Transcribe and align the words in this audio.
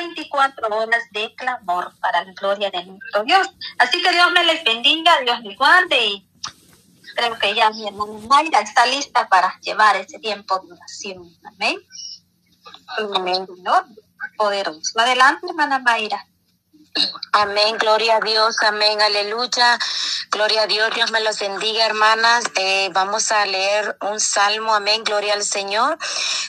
24 0.00 0.68
horas 0.68 1.02
de 1.12 1.34
clamor 1.34 1.92
para 2.00 2.24
la 2.24 2.32
gloria 2.32 2.70
de 2.70 2.84
nuestro 2.84 3.24
Dios. 3.24 3.50
Así 3.78 4.02
que 4.02 4.12
Dios 4.12 4.30
me 4.32 4.44
les 4.44 4.64
bendiga, 4.64 5.20
Dios 5.20 5.40
les 5.42 5.56
guarde 5.56 6.06
y 6.06 6.28
creo 7.14 7.38
que 7.38 7.54
ya 7.54 7.70
mi 7.70 7.86
hermana 7.86 8.12
Mayra 8.28 8.60
está 8.60 8.86
lista 8.86 9.28
para 9.28 9.58
llevar 9.60 9.96
ese 9.96 10.18
tiempo 10.18 10.58
de 10.60 10.72
oración. 10.72 11.36
Amén. 11.44 11.76
Amén. 13.14 13.46
Poderoso. 14.36 14.98
Adelante, 14.98 15.46
hermana 15.48 15.78
Mayra. 15.78 16.26
Amén, 17.32 17.78
gloria 17.78 18.16
a 18.16 18.20
Dios, 18.20 18.56
amén, 18.62 19.00
aleluya. 19.00 19.78
Gloria 20.30 20.62
a 20.62 20.66
Dios, 20.66 20.92
Dios 20.94 21.10
me 21.12 21.20
los 21.20 21.38
bendiga, 21.38 21.86
hermanas. 21.86 22.44
Eh, 22.56 22.90
vamos 22.92 23.30
a 23.30 23.46
leer 23.46 23.96
un 24.00 24.18
salmo, 24.18 24.74
amén, 24.74 25.04
gloria 25.04 25.34
al 25.34 25.44
Señor. 25.44 25.98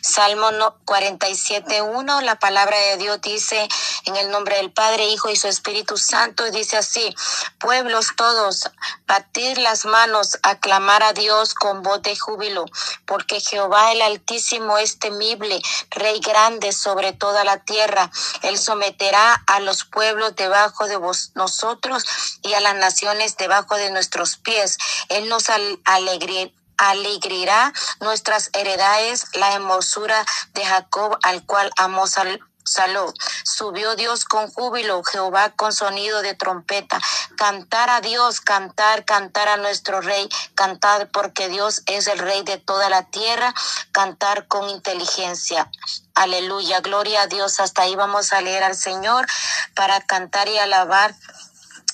Salmo 0.02 0.50
47.1, 0.86 2.22
la 2.23 2.40
palabra 2.40 2.76
de 2.77 2.98
Dios 2.98 3.22
dice 3.22 3.68
en 4.05 4.16
el 4.16 4.32
nombre 4.32 4.58
del 4.58 4.72
Padre, 4.72 5.08
Hijo 5.08 5.30
y 5.30 5.35
su 5.35 5.48
Espíritu 5.48 5.98
Santo, 5.98 6.49
dice 6.49 6.77
así, 6.77 7.16
pueblos 7.60 8.08
todos, 8.18 8.70
batir 9.05 9.60
las 9.60 9.85
manos, 9.85 10.40
aclamar 10.41 11.04
a 11.04 11.13
Dios 11.13 11.54
con 11.54 11.84
voz 11.84 12.02
de 12.02 12.18
júbilo, 12.18 12.66
porque 13.05 13.40
Jehová 13.40 13.91
el 13.91 14.02
Altísimo 14.02 14.80
es 14.80 14.98
temible, 14.98 15.62
Rey 15.91 16.20
grande 16.20 16.71
sobre 16.71 17.13
toda 17.13 17.44
la 17.44 17.63
tierra. 17.63 18.10
Él 18.41 18.58
someterá 18.58 19.44
a 19.46 19.60
los 19.60 19.85
pueblos 19.85 20.30
debajo 20.35 20.88
de 20.88 20.98
vos, 20.98 21.31
nosotros 21.35 22.05
y 22.41 22.53
a 22.53 22.62
las 22.62 22.76
naciones 22.76 23.38
debajo 23.38 23.76
de 23.76 23.91
nuestros 23.91 24.38
pies. 24.38 24.77
Él 25.09 25.30
nos 25.30 25.49
alegrará 25.49 27.73
nuestras 27.99 28.49
heredades, 28.54 29.26
la 29.35 29.54
hermosura 29.54 30.26
de 30.54 30.66
Jacob, 30.66 31.17
al 31.23 31.45
cual 31.45 31.71
amó 31.77 32.07
Salud. 32.63 33.13
Subió 33.43 33.95
Dios 33.95 34.25
con 34.25 34.51
júbilo, 34.51 35.03
Jehová 35.03 35.51
con 35.51 35.73
sonido 35.73 36.21
de 36.21 36.35
trompeta. 36.35 36.99
Cantar 37.37 37.90
a 37.90 38.01
Dios, 38.01 38.41
cantar, 38.41 39.03
cantar 39.05 39.48
a 39.48 39.57
nuestro 39.57 40.01
Rey, 40.01 40.29
cantar 40.55 41.09
porque 41.09 41.49
Dios 41.49 41.81
es 41.85 42.07
el 42.07 42.20
Rey 42.20 42.43
de 42.43 42.57
toda 42.57 42.90
la 42.90 43.03
tierra, 43.03 43.53
cantar 43.91 44.48
con 44.48 44.70
inteligencia. 44.70 45.70
Aleluya, 46.13 46.81
gloria 46.81 47.23
a 47.23 47.27
Dios. 47.27 47.59
Hasta 47.59 47.84
ahí 47.84 47.95
vamos 47.95 48.34
a 48.34 48.41
leer 48.41 48.63
al 48.63 48.75
Señor 48.75 49.25
para 49.75 50.01
cantar 50.01 50.48
y 50.48 50.57
alabar 50.57 51.15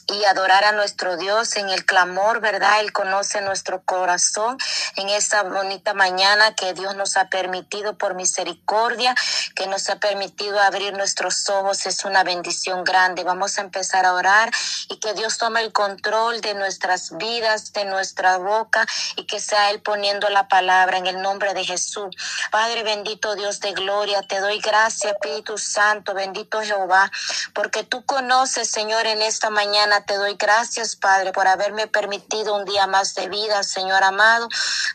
y 0.08 0.23
adorar 0.25 0.63
a 0.63 0.72
nuestro 0.72 1.17
Dios 1.17 1.58
en 1.58 1.69
el 1.69 1.86
clamor, 1.86 2.39
¿verdad? 2.39 2.80
Él 2.80 2.94
conoce 2.94 3.41
nuestro 3.41 3.81
corazón 3.83 4.58
en 4.95 5.09
esta 5.09 5.44
bonita 5.44 5.94
mañana 5.94 6.55
que 6.55 6.73
Dios 6.73 6.95
nos 6.95 7.17
ha 7.17 7.30
permitido 7.30 7.97
por 7.97 8.16
misericordia, 8.16 9.16
que 9.55 9.67
nos 9.67 9.89
ha 9.89 9.97
permitido 9.97 10.59
abrir 10.59 10.94
nuestros 10.94 11.49
ojos. 11.49 11.86
Es 11.86 12.05
una 12.05 12.23
bendición 12.23 12.83
grande. 12.83 13.23
Vamos 13.23 13.58
a 13.58 13.61
empezar 13.61 14.05
a 14.05 14.14
orar 14.14 14.49
y 14.89 14.97
que 14.99 15.14
Dios 15.14 15.38
tome 15.38 15.61
el 15.61 15.73
control 15.73 16.39
de 16.42 16.53
nuestras 16.53 17.17
vidas, 17.17 17.73
de 17.73 17.86
nuestra 17.86 18.38
boca 18.38 18.86
y 19.17 19.25
que 19.25 19.39
sea 19.39 19.71
Él 19.71 19.81
poniendo 19.81 20.30
la 20.30 20.47
palabra 20.47 20.97
en 20.97 21.08
el 21.08 21.21
nombre 21.21 21.53
de 21.53 21.66
Jesús. 21.66 22.16
Padre 22.52 22.83
bendito 22.83 23.36
Dios 23.36 23.59
de 23.59 23.73
gloria, 23.73 24.21
te 24.21 24.39
doy 24.39 24.59
gracias, 24.59 25.14
Espíritu 25.14 25.58
Santo, 25.58 26.14
bendito 26.14 26.61
Jehová, 26.61 27.11
porque 27.53 27.83
tú 27.83 28.05
conoces, 28.05 28.69
Señor, 28.69 29.05
en 29.05 29.21
esta 29.21 29.49
mañana 29.49 29.96
te 30.05 30.15
doy 30.15 30.35
gracias, 30.35 30.95
Padre, 30.95 31.31
por 31.31 31.47
haberme 31.47 31.87
permitido 31.87 32.55
un 32.55 32.65
día 32.65 32.87
más 32.87 33.15
de 33.15 33.27
vida, 33.29 33.63
Señor 33.63 34.03
amado, 34.03 34.47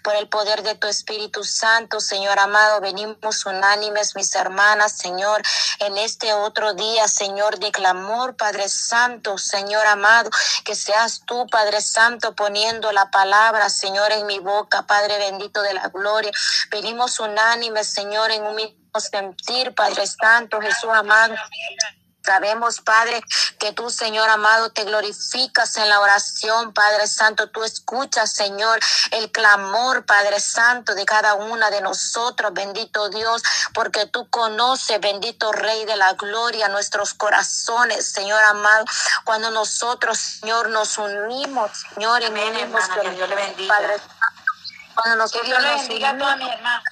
por 0.02 0.14
el 0.16 0.28
poder 0.28 0.62
de 0.62 0.74
tu 0.74 0.86
Espíritu 0.88 1.44
Santo, 1.44 2.00
Señor 2.00 2.38
amado. 2.38 2.80
Venimos 2.80 3.46
unánimes, 3.46 4.14
mis 4.16 4.34
hermanas, 4.34 4.92
Señor, 4.92 5.42
en 5.80 5.98
este 5.98 6.32
otro 6.32 6.74
día, 6.74 7.08
Señor, 7.08 7.58
de 7.58 7.72
clamor, 7.72 8.36
Padre 8.36 8.68
Santo, 8.68 9.38
Señor 9.38 9.86
amado, 9.86 10.30
que 10.64 10.74
seas 10.74 11.22
tú, 11.26 11.46
Padre 11.48 11.80
Santo, 11.80 12.34
poniendo 12.34 12.92
la 12.92 13.10
palabra, 13.10 13.68
Señor, 13.70 14.12
en 14.12 14.26
mi 14.26 14.38
boca, 14.38 14.82
Padre 14.82 15.18
bendito 15.18 15.62
de 15.62 15.74
la 15.74 15.88
gloria. 15.88 16.30
Venimos 16.70 17.20
unánimes, 17.20 17.86
Señor, 17.86 18.30
en 18.30 18.44
un 18.44 18.54
mismo 18.54 19.00
sentir, 19.00 19.74
Padre 19.74 20.06
Santo, 20.06 20.60
Jesús 20.60 20.90
amado. 20.92 21.34
Sabemos, 22.24 22.80
Padre, 22.80 23.20
que 23.58 23.72
tú, 23.72 23.90
Señor 23.90 24.28
amado, 24.30 24.70
te 24.70 24.84
glorificas 24.84 25.76
en 25.76 25.88
la 25.88 26.00
oración, 26.00 26.72
Padre 26.72 27.06
Santo. 27.06 27.48
Tú 27.48 27.64
escuchas, 27.64 28.32
Señor, 28.32 28.78
el 29.10 29.30
clamor, 29.32 30.06
Padre 30.06 30.38
Santo, 30.38 30.94
de 30.94 31.04
cada 31.04 31.34
una 31.34 31.70
de 31.70 31.80
nosotros, 31.80 32.52
bendito 32.54 33.08
Dios, 33.08 33.42
porque 33.74 34.06
tú 34.06 34.28
conoces, 34.30 35.00
bendito 35.00 35.50
Rey 35.52 35.84
de 35.84 35.96
la 35.96 36.12
Gloria, 36.14 36.68
nuestros 36.68 37.14
corazones, 37.14 38.08
Señor 38.12 38.42
amado. 38.44 38.84
Cuando 39.24 39.50
nosotros, 39.50 40.18
Señor, 40.18 40.70
nos 40.70 40.98
unimos, 40.98 41.70
Señor, 41.94 42.22
y 42.22 42.26
unimos 42.26 42.82
Dios 43.16 43.28
le 43.28 43.34
bendiga. 43.34 43.76
Padre 43.76 43.98
Santo, 43.98 44.52
cuando 44.94 45.16
nosotros 45.16 45.46
Dios 45.46 45.62
le 45.62 45.74
bendiga 45.76 46.10
a 46.10 46.18
toda 46.18 46.36
mi 46.36 46.48
hermana. 46.48 46.82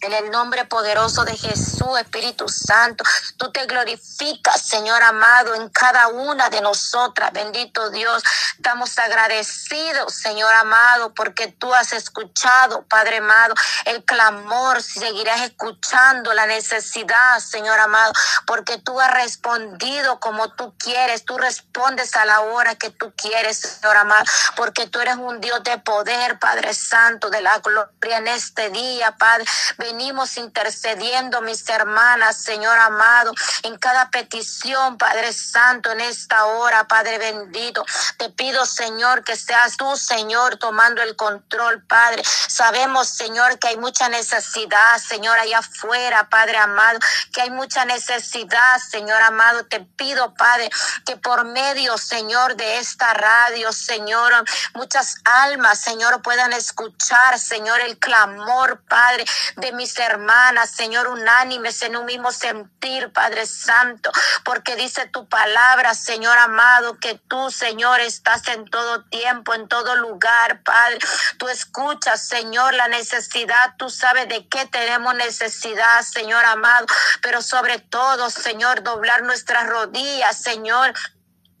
En 0.00 0.12
el 0.12 0.30
nombre 0.30 0.64
poderoso 0.64 1.24
de 1.24 1.36
Jesús, 1.36 1.98
Espíritu 1.98 2.48
Santo, 2.48 3.02
tú 3.36 3.50
te 3.50 3.66
glorificas, 3.66 4.62
Señor 4.62 5.02
amado, 5.02 5.56
en 5.56 5.68
cada 5.70 6.06
una 6.06 6.48
de 6.50 6.60
nosotras. 6.60 7.32
Bendito 7.32 7.90
Dios, 7.90 8.22
estamos 8.56 8.96
agradecidos, 8.96 10.14
Señor 10.14 10.54
amado, 10.54 11.12
porque 11.14 11.48
tú 11.48 11.74
has 11.74 11.92
escuchado, 11.92 12.84
Padre 12.84 13.16
amado, 13.16 13.54
el 13.86 14.04
clamor. 14.04 14.80
Seguirás 14.82 15.40
escuchando 15.40 16.32
la 16.32 16.46
necesidad, 16.46 17.40
Señor 17.40 17.80
amado, 17.80 18.12
porque 18.46 18.78
tú 18.78 19.00
has 19.00 19.10
respondido 19.12 20.20
como 20.20 20.48
tú 20.50 20.74
quieres. 20.78 21.24
Tú 21.24 21.38
respondes 21.38 22.14
a 22.14 22.24
la 22.24 22.40
hora 22.40 22.76
que 22.76 22.90
tú 22.90 23.12
quieres, 23.16 23.58
Señor 23.58 23.96
amado, 23.96 24.24
porque 24.54 24.86
tú 24.86 25.00
eres 25.00 25.16
un 25.16 25.40
Dios 25.40 25.60
de 25.64 25.76
poder, 25.78 26.38
Padre 26.38 26.72
Santo, 26.72 27.30
de 27.30 27.40
la 27.40 27.58
gloria 27.58 28.18
en 28.18 28.28
este 28.28 28.70
día, 28.70 29.16
Padre 29.16 29.44
venimos 29.92 30.36
intercediendo, 30.36 31.40
mis 31.40 31.66
hermanas, 31.66 32.36
Señor 32.36 32.78
amado, 32.78 33.32
en 33.62 33.78
cada 33.78 34.10
petición, 34.10 34.98
Padre 34.98 35.32
Santo, 35.32 35.90
en 35.92 36.00
esta 36.00 36.44
hora, 36.44 36.86
Padre 36.86 37.16
bendito. 37.16 37.86
Te 38.18 38.28
pido, 38.28 38.66
Señor, 38.66 39.24
que 39.24 39.34
seas 39.34 39.78
tú, 39.78 39.96
Señor, 39.96 40.56
tomando 40.58 41.00
el 41.00 41.16
control, 41.16 41.82
Padre. 41.86 42.22
Sabemos, 42.48 43.08
Señor, 43.08 43.58
que 43.58 43.68
hay 43.68 43.78
mucha 43.78 44.10
necesidad, 44.10 44.98
Señor, 44.98 45.38
allá 45.38 45.60
afuera, 45.60 46.28
Padre 46.28 46.58
amado, 46.58 46.98
que 47.32 47.40
hay 47.40 47.50
mucha 47.50 47.86
necesidad, 47.86 48.78
Señor 48.90 49.22
amado. 49.22 49.64
Te 49.66 49.80
pido, 49.80 50.34
Padre, 50.34 50.68
que 51.06 51.16
por 51.16 51.46
medio, 51.46 51.96
Señor, 51.96 52.56
de 52.56 52.78
esta 52.78 53.14
radio, 53.14 53.72
Señor, 53.72 54.32
muchas 54.74 55.16
almas, 55.24 55.80
Señor, 55.80 56.20
puedan 56.20 56.52
escuchar, 56.52 57.38
Señor, 57.38 57.80
el 57.80 57.98
clamor, 57.98 58.82
Padre, 58.86 59.24
de 59.56 59.77
mis 59.78 59.96
hermanas, 59.96 60.72
Señor, 60.72 61.06
unánimes 61.06 61.80
en 61.82 61.96
un 61.96 62.04
mismo 62.04 62.32
sentir, 62.32 63.12
Padre 63.12 63.46
Santo, 63.46 64.10
porque 64.44 64.74
dice 64.74 65.06
tu 65.06 65.28
palabra, 65.28 65.94
Señor 65.94 66.36
amado, 66.36 66.98
que 66.98 67.14
tú, 67.14 67.52
Señor, 67.52 68.00
estás 68.00 68.48
en 68.48 68.64
todo 68.64 69.04
tiempo, 69.04 69.54
en 69.54 69.68
todo 69.68 69.94
lugar, 69.94 70.64
Padre. 70.64 70.98
Tú 71.38 71.48
escuchas, 71.48 72.26
Señor, 72.26 72.74
la 72.74 72.88
necesidad, 72.88 73.76
tú 73.78 73.88
sabes 73.88 74.28
de 74.28 74.48
qué 74.48 74.66
tenemos 74.66 75.14
necesidad, 75.14 76.02
Señor 76.02 76.44
amado, 76.44 76.86
pero 77.22 77.40
sobre 77.40 77.78
todo, 77.78 78.30
Señor, 78.30 78.82
doblar 78.82 79.22
nuestras 79.22 79.68
rodillas, 79.68 80.42
Señor, 80.42 80.92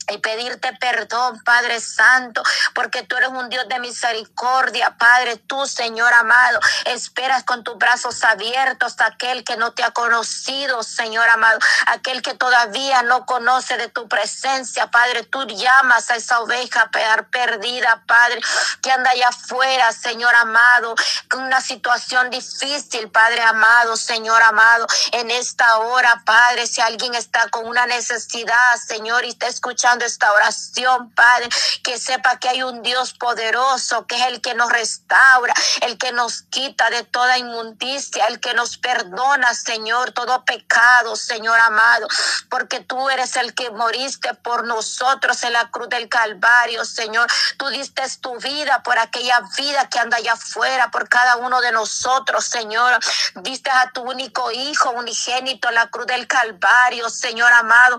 y 0.08 0.18
pedirte 0.18 0.72
perdón, 0.74 1.40
Padre 1.44 1.80
Santo, 1.80 2.42
porque 2.74 3.02
tú 3.02 3.16
eres 3.16 3.30
un 3.30 3.48
Dios 3.48 3.68
de 3.68 3.78
misericordia, 3.78 4.96
Padre. 4.98 5.36
Tú, 5.36 5.66
Señor 5.66 6.12
amado, 6.12 6.60
esperas 6.86 7.44
con 7.44 7.64
tus 7.64 7.76
brazos 7.76 8.22
abiertos 8.24 9.00
a 9.00 9.06
aquel 9.06 9.44
que 9.44 9.56
no 9.56 9.72
te 9.72 9.82
ha 9.84 9.90
conocido, 9.90 10.82
Señor 10.82 11.28
amado, 11.28 11.58
aquel 11.86 12.22
que 12.22 12.34
todavía 12.34 13.02
no 13.02 13.26
conoce 13.26 13.76
de 13.76 13.88
tu 13.88 14.08
presencia, 14.08 14.90
Padre. 14.90 15.24
Tú 15.24 15.44
llamas 15.46 16.10
a 16.10 16.16
esa 16.16 16.40
oveja 16.40 16.90
perdida, 17.30 18.02
Padre, 18.06 18.40
que 18.82 18.90
anda 18.90 19.10
allá 19.10 19.28
afuera, 19.28 19.92
Señor 19.92 20.34
amado, 20.34 20.94
con 21.28 21.42
una 21.42 21.60
situación 21.60 22.30
difícil, 22.30 23.10
Padre 23.10 23.42
amado, 23.42 23.96
Señor 23.96 24.42
amado, 24.42 24.86
en 25.12 25.30
esta 25.30 25.78
hora, 25.78 26.22
Padre, 26.24 26.66
si 26.66 26.80
alguien 26.80 27.14
está 27.14 27.48
con 27.50 27.66
una 27.66 27.86
necesidad, 27.86 28.76
Señor, 28.86 29.24
y 29.24 29.30
está 29.30 29.48
escuchando 29.48 29.97
escuchando 29.98 30.04
esta 30.04 30.32
oración, 30.32 31.10
Padre, 31.14 31.48
que 31.82 31.98
sepa 31.98 32.38
que 32.38 32.48
hay 32.48 32.62
un 32.62 32.82
Dios 32.82 33.12
poderoso, 33.14 34.06
que 34.06 34.16
es 34.16 34.26
el 34.26 34.40
que 34.40 34.54
nos 34.54 34.70
restaura, 34.70 35.54
el 35.82 35.98
que 35.98 36.12
nos 36.12 36.42
quita 36.42 36.88
de 36.90 37.04
toda 37.04 37.38
inmundicia, 37.38 38.26
el 38.26 38.40
que 38.40 38.54
nos 38.54 38.78
perdona, 38.78 39.54
Señor, 39.54 40.12
todo 40.12 40.44
pecado, 40.44 41.16
Señor 41.16 41.58
amado, 41.60 42.08
porque 42.50 42.80
tú 42.80 43.08
eres 43.10 43.36
el 43.36 43.54
que 43.54 43.70
moriste 43.70 44.34
por 44.34 44.64
nosotros 44.64 45.42
en 45.42 45.52
la 45.52 45.70
cruz 45.70 45.88
del 45.88 46.08
Calvario, 46.08 46.84
Señor. 46.84 47.28
Tú 47.56 47.68
diste 47.68 48.02
tu 48.20 48.36
vida 48.38 48.82
por 48.82 48.98
aquella 48.98 49.40
vida 49.56 49.88
que 49.88 49.98
anda 49.98 50.16
allá 50.16 50.32
afuera, 50.34 50.90
por 50.90 51.08
cada 51.08 51.36
uno 51.36 51.60
de 51.60 51.72
nosotros, 51.72 52.44
Señor. 52.44 52.98
Diste 53.36 53.70
a 53.70 53.90
tu 53.92 54.02
único 54.02 54.50
Hijo 54.50 54.90
unigénito 54.90 55.68
en 55.68 55.74
la 55.74 55.88
cruz 55.88 56.06
del 56.06 56.26
Calvario, 56.26 57.08
Señor 57.10 57.52
amado 57.52 57.98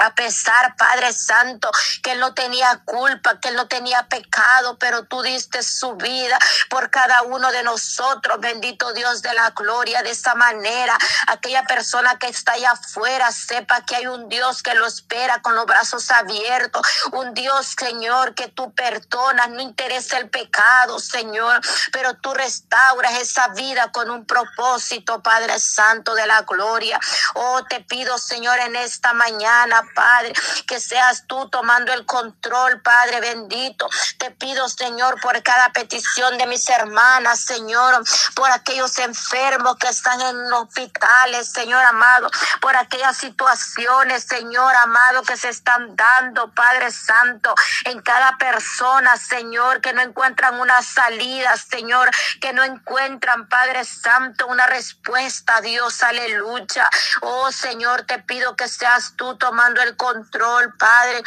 a 0.00 0.14
pesar, 0.14 0.76
Padre 0.76 1.12
Santo, 1.12 1.70
que 2.02 2.12
él 2.12 2.20
no 2.20 2.34
tenía 2.34 2.80
culpa, 2.84 3.38
que 3.40 3.48
él 3.48 3.56
no 3.56 3.68
tenía 3.68 4.06
pecado, 4.08 4.78
pero 4.78 5.04
tú 5.04 5.22
diste 5.22 5.62
su 5.62 5.94
vida 5.94 6.38
por 6.68 6.90
cada 6.90 7.22
uno 7.22 7.50
de 7.52 7.62
nosotros, 7.62 8.40
bendito 8.40 8.92
Dios 8.92 9.22
de 9.22 9.32
la 9.34 9.50
gloria, 9.50 10.02
de 10.02 10.10
esa 10.10 10.34
manera, 10.34 10.96
aquella 11.26 11.64
persona 11.64 12.18
que 12.18 12.28
está 12.28 12.52
allá 12.52 12.72
afuera 12.72 13.30
sepa 13.32 13.84
que 13.84 13.96
hay 13.96 14.06
un 14.06 14.28
Dios 14.28 14.62
que 14.62 14.74
lo 14.74 14.86
espera 14.86 15.42
con 15.42 15.54
los 15.54 15.66
brazos 15.66 16.10
abiertos, 16.10 16.86
un 17.12 17.34
Dios, 17.34 17.74
Señor, 17.78 18.34
que 18.34 18.48
tú 18.48 18.72
perdonas, 18.74 19.50
no 19.50 19.60
interesa 19.60 20.18
el 20.18 20.30
pecado, 20.30 20.98
Señor, 20.98 21.60
pero 21.92 22.14
tú 22.14 22.32
restauras 22.34 23.20
esa 23.20 23.48
vida 23.48 23.90
con 23.92 24.10
un 24.10 24.24
propósito, 24.24 25.22
Padre 25.22 25.58
Santo 25.58 26.14
de 26.14 26.26
la 26.26 26.42
gloria. 26.42 26.98
Oh, 27.34 27.62
te 27.64 27.80
pido, 27.80 28.18
Señor, 28.18 28.58
en 28.60 28.76
esta 28.76 29.12
mañana, 29.12 29.82
Padre, 29.94 30.32
que 30.66 30.80
seas 30.80 31.26
tú 31.26 31.48
tomando 31.48 31.92
el 31.92 32.06
control, 32.06 32.80
Padre 32.82 33.20
bendito. 33.20 33.88
Te 34.18 34.30
pido, 34.30 34.68
Señor, 34.68 35.20
por 35.20 35.40
cada 35.42 35.70
petición 35.70 36.38
de 36.38 36.46
mis 36.46 36.68
hermanas, 36.68 37.40
Señor, 37.40 38.02
por 38.34 38.50
aquellos 38.50 38.98
enfermos 38.98 39.76
que 39.76 39.88
están 39.88 40.20
en 40.20 40.52
hospitales, 40.52 41.52
Señor 41.52 41.82
amado, 41.84 42.30
por 42.60 42.76
aquellas 42.76 43.16
situaciones, 43.16 44.24
Señor 44.24 44.74
amado, 44.76 45.22
que 45.22 45.36
se 45.36 45.48
están 45.48 45.96
dando, 45.96 46.50
Padre 46.52 46.90
Santo, 46.90 47.54
en 47.84 48.00
cada 48.02 48.36
persona, 48.38 49.16
Señor, 49.16 49.80
que 49.80 49.92
no 49.92 50.02
encuentran 50.02 50.58
una 50.60 50.82
salida, 50.82 51.56
Señor, 51.56 52.10
que 52.40 52.52
no 52.52 52.64
encuentran, 52.64 53.48
Padre 53.48 53.84
Santo, 53.84 54.46
una 54.46 54.66
respuesta, 54.66 55.60
Dios, 55.60 56.02
aleluya. 56.02 56.88
Oh, 57.20 57.50
Señor, 57.52 58.02
te 58.02 58.18
pido 58.20 58.56
que 58.56 58.68
seas 58.68 59.14
tú 59.16 59.36
tomando 59.36 59.79
el 59.82 59.96
control, 59.96 60.74
Padre. 60.78 61.22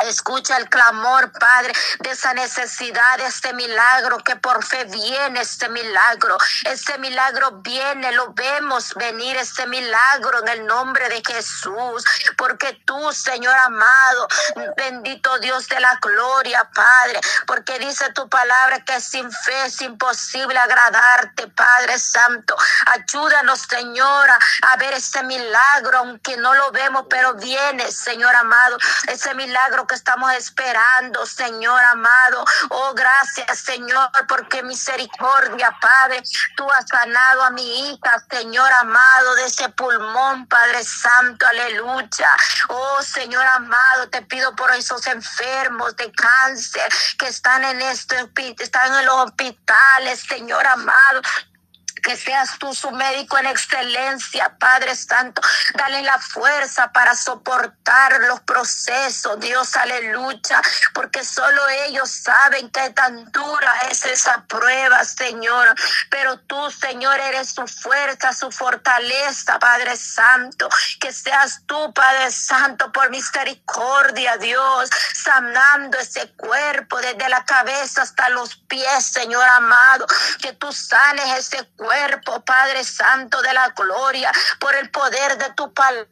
Escucha 0.00 0.58
el 0.58 0.68
clamor, 0.68 1.32
Padre, 1.32 1.72
de 2.00 2.10
esa 2.10 2.34
necesidad, 2.34 3.16
de 3.18 3.26
este 3.26 3.52
milagro, 3.54 4.18
que 4.18 4.36
por 4.36 4.62
fe 4.64 4.84
viene 4.84 5.40
este 5.40 5.68
milagro. 5.68 6.36
Este 6.64 6.98
milagro 6.98 7.52
viene, 7.62 8.12
lo 8.12 8.32
vemos 8.34 8.94
venir, 8.94 9.36
este 9.36 9.66
milagro 9.66 10.40
en 10.40 10.48
el 10.48 10.66
nombre 10.66 11.08
de 11.08 11.22
Jesús. 11.26 12.04
Porque 12.36 12.80
tú, 12.84 13.12
Señor 13.12 13.56
amado, 13.64 14.28
bendito 14.76 15.38
Dios 15.38 15.66
de 15.68 15.80
la 15.80 15.98
gloria, 16.00 16.68
Padre, 16.74 17.20
porque 17.46 17.78
dice 17.78 18.12
tu 18.12 18.28
palabra 18.28 18.84
que 18.84 19.00
sin 19.00 19.30
fe 19.32 19.66
es 19.66 19.80
imposible 19.80 20.58
agradarte, 20.58 21.48
Padre 21.48 21.98
Santo. 21.98 22.54
Ayúdanos, 22.86 23.60
Señora, 23.68 24.38
a 24.62 24.76
ver 24.76 24.92
este 24.92 25.22
milagro, 25.22 25.98
aunque 25.98 26.36
no 26.36 26.54
lo 26.54 26.70
vemos, 26.72 27.06
pero 27.08 27.34
viene, 27.34 27.90
Señor 27.90 28.34
amado, 28.34 28.76
ese 29.08 29.34
milagro 29.34 29.85
que 29.86 29.94
estamos 29.94 30.32
esperando, 30.34 31.24
Señor 31.26 31.80
amado. 31.84 32.44
Oh, 32.70 32.94
gracias, 32.94 33.58
Señor, 33.58 34.10
porque 34.28 34.62
misericordia, 34.62 35.76
Padre. 35.80 36.22
Tú 36.56 36.66
has 36.72 36.86
sanado 36.88 37.44
a 37.44 37.50
mi 37.50 37.90
hija, 37.90 38.24
Señor 38.30 38.70
amado, 38.72 39.34
de 39.36 39.46
ese 39.46 39.68
pulmón, 39.70 40.46
Padre 40.46 40.84
Santo, 40.84 41.46
aleluya. 41.46 42.30
Oh, 42.68 43.02
Señor 43.02 43.46
amado, 43.54 44.08
te 44.10 44.22
pido 44.22 44.54
por 44.56 44.72
esos 44.72 45.06
enfermos 45.06 45.96
de 45.96 46.10
cáncer 46.12 46.88
que 47.18 47.28
están 47.28 47.64
en 47.64 47.80
este 47.82 48.16
están 48.58 48.94
en 48.94 49.06
los 49.06 49.26
hospitales, 49.26 50.20
Señor 50.28 50.66
amado 50.66 51.22
que 52.06 52.16
seas 52.16 52.56
tú 52.60 52.72
su 52.72 52.92
médico 52.92 53.36
en 53.36 53.46
excelencia, 53.46 54.56
Padre 54.60 54.94
Santo. 54.94 55.42
Dale 55.74 56.02
la 56.02 56.16
fuerza 56.20 56.92
para 56.92 57.16
soportar 57.16 58.20
los 58.28 58.40
procesos, 58.42 59.40
Dios, 59.40 59.74
aleluya, 59.74 60.62
porque 60.94 61.24
solo 61.24 61.68
ellos 61.86 62.08
saben 62.08 62.70
qué 62.70 62.90
tan 62.90 63.32
dura 63.32 63.72
es 63.90 64.04
esa 64.04 64.44
prueba, 64.44 65.02
Señor. 65.04 65.74
Pero 66.08 66.38
tú, 66.38 66.70
Señor, 66.70 67.18
eres 67.18 67.52
su 67.52 67.66
fuerza, 67.66 68.32
su 68.32 68.52
fortaleza, 68.52 69.58
Padre 69.58 69.96
Santo. 69.96 70.68
Que 71.00 71.12
seas 71.12 71.62
tú, 71.66 71.92
Padre 71.92 72.30
Santo, 72.30 72.92
por 72.92 73.10
misericordia, 73.10 74.36
Dios, 74.36 74.90
sanando 75.12 75.98
ese 75.98 76.30
cuerpo 76.36 77.00
desde 77.00 77.28
la 77.28 77.44
cabeza 77.44 78.02
hasta 78.02 78.28
los 78.28 78.54
pies, 78.68 79.06
Señor 79.06 79.42
amado. 79.48 80.06
Que 80.40 80.52
tú 80.52 80.70
sanes 80.70 81.36
ese 81.36 81.64
cuerpo 81.76 81.95
Padre 82.46 82.84
Santo 82.84 83.42
de 83.42 83.52
la 83.52 83.68
gloria, 83.68 84.30
por 84.58 84.74
el 84.74 84.90
poder 84.90 85.36
de 85.38 85.50
tu 85.54 85.72
palabra. 85.74 86.06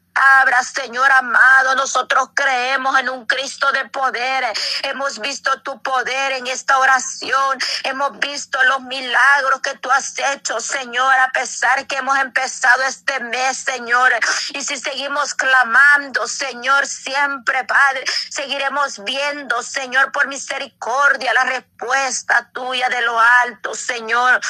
Señor 0.63 1.11
amado, 1.11 1.75
nosotros 1.75 2.29
creemos 2.35 2.97
en 3.01 3.09
un 3.09 3.27
Cristo 3.27 3.71
de 3.73 3.85
poder. 3.87 4.45
Hemos 4.83 5.19
visto 5.19 5.51
tu 5.63 5.83
poder 5.83 6.33
en 6.33 6.47
esta 6.47 6.79
oración. 6.79 7.59
Hemos 7.83 8.19
visto 8.21 8.63
los 8.65 8.81
milagros 8.83 9.61
que 9.61 9.75
tú 9.79 9.91
has 9.91 10.15
hecho, 10.19 10.61
Señor, 10.61 11.13
a 11.19 11.33
pesar 11.33 11.87
que 11.87 11.97
hemos 11.97 12.17
empezado 12.19 12.83
este 12.83 13.19
mes, 13.21 13.59
Señor. 13.59 14.13
Y 14.55 14.63
si 14.63 14.77
seguimos 14.77 15.35
clamando, 15.35 16.29
Señor, 16.29 16.87
siempre, 16.87 17.65
Padre, 17.65 18.05
seguiremos 18.31 19.03
viendo, 19.03 19.63
Señor, 19.63 20.13
por 20.13 20.29
misericordia, 20.29 21.35
la 21.35 21.45
respuesta 21.45 22.51
tuya 22.53 22.89
de 22.89 23.03
lo 23.03 23.19
alto, 23.19 23.75
Señor. 23.75 24.41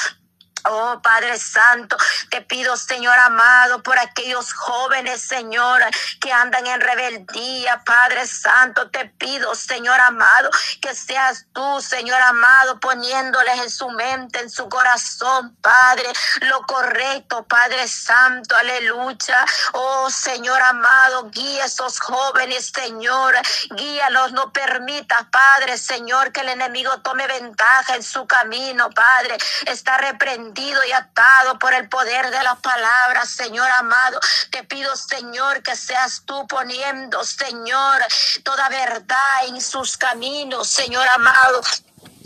Oh 0.67 0.99
Padre 1.01 1.37
Santo, 1.37 1.95
te 2.31 2.41
pido, 2.41 2.75
Señor 2.75 3.17
amado, 3.19 3.83
por 3.83 3.99
aquellos 3.99 4.51
jóvenes, 4.51 5.21
Señor, 5.21 5.81
que 6.19 6.31
andan 6.31 6.65
en 6.65 6.81
rebeldía, 6.81 7.83
Padre 7.85 8.25
Santo, 8.25 8.89
te 8.89 9.05
pido, 9.05 9.53
Señor 9.53 9.99
amado, 9.99 10.49
que 10.81 10.95
seas 10.95 11.45
tú, 11.53 11.81
Señor 11.81 12.19
amado, 12.21 12.79
poniéndoles 12.79 13.59
en 13.61 13.69
su 13.69 13.89
mente, 13.91 14.39
en 14.39 14.49
su 14.49 14.67
corazón, 14.67 15.55
Padre, 15.61 16.11
lo 16.41 16.61
correcto, 16.63 17.45
Padre 17.45 17.87
Santo, 17.87 18.55
aleluya. 18.55 19.45
Oh 19.73 20.09
Señor 20.09 20.61
amado, 20.63 21.29
guía 21.29 21.63
a 21.63 21.67
esos 21.67 21.99
jóvenes, 21.99 22.71
Señor, 22.73 23.35
guíalos, 23.75 24.31
no 24.31 24.51
permita, 24.51 25.27
Padre, 25.29 25.77
Señor, 25.77 26.31
que 26.31 26.41
el 26.41 26.49
enemigo 26.49 27.01
tome 27.01 27.27
ventaja 27.27 27.95
en 27.95 28.03
su 28.03 28.25
camino, 28.25 28.89
Padre, 28.89 29.37
está 29.67 29.97
reprendido 29.97 30.54
y 30.61 30.91
atado 30.91 31.59
por 31.59 31.73
el 31.73 31.89
poder 31.89 32.29
de 32.31 32.43
la 32.43 32.55
palabra, 32.55 33.25
Señor 33.25 33.69
amado. 33.77 34.19
Te 34.51 34.63
pido, 34.63 34.95
Señor, 34.95 35.61
que 35.63 35.75
seas 35.75 36.23
tú 36.25 36.47
poniendo, 36.47 37.23
Señor, 37.23 38.01
toda 38.43 38.69
verdad 38.69 39.17
en 39.47 39.59
sus 39.61 39.97
caminos, 39.97 40.67
Señor 40.69 41.07
amado. 41.15 41.61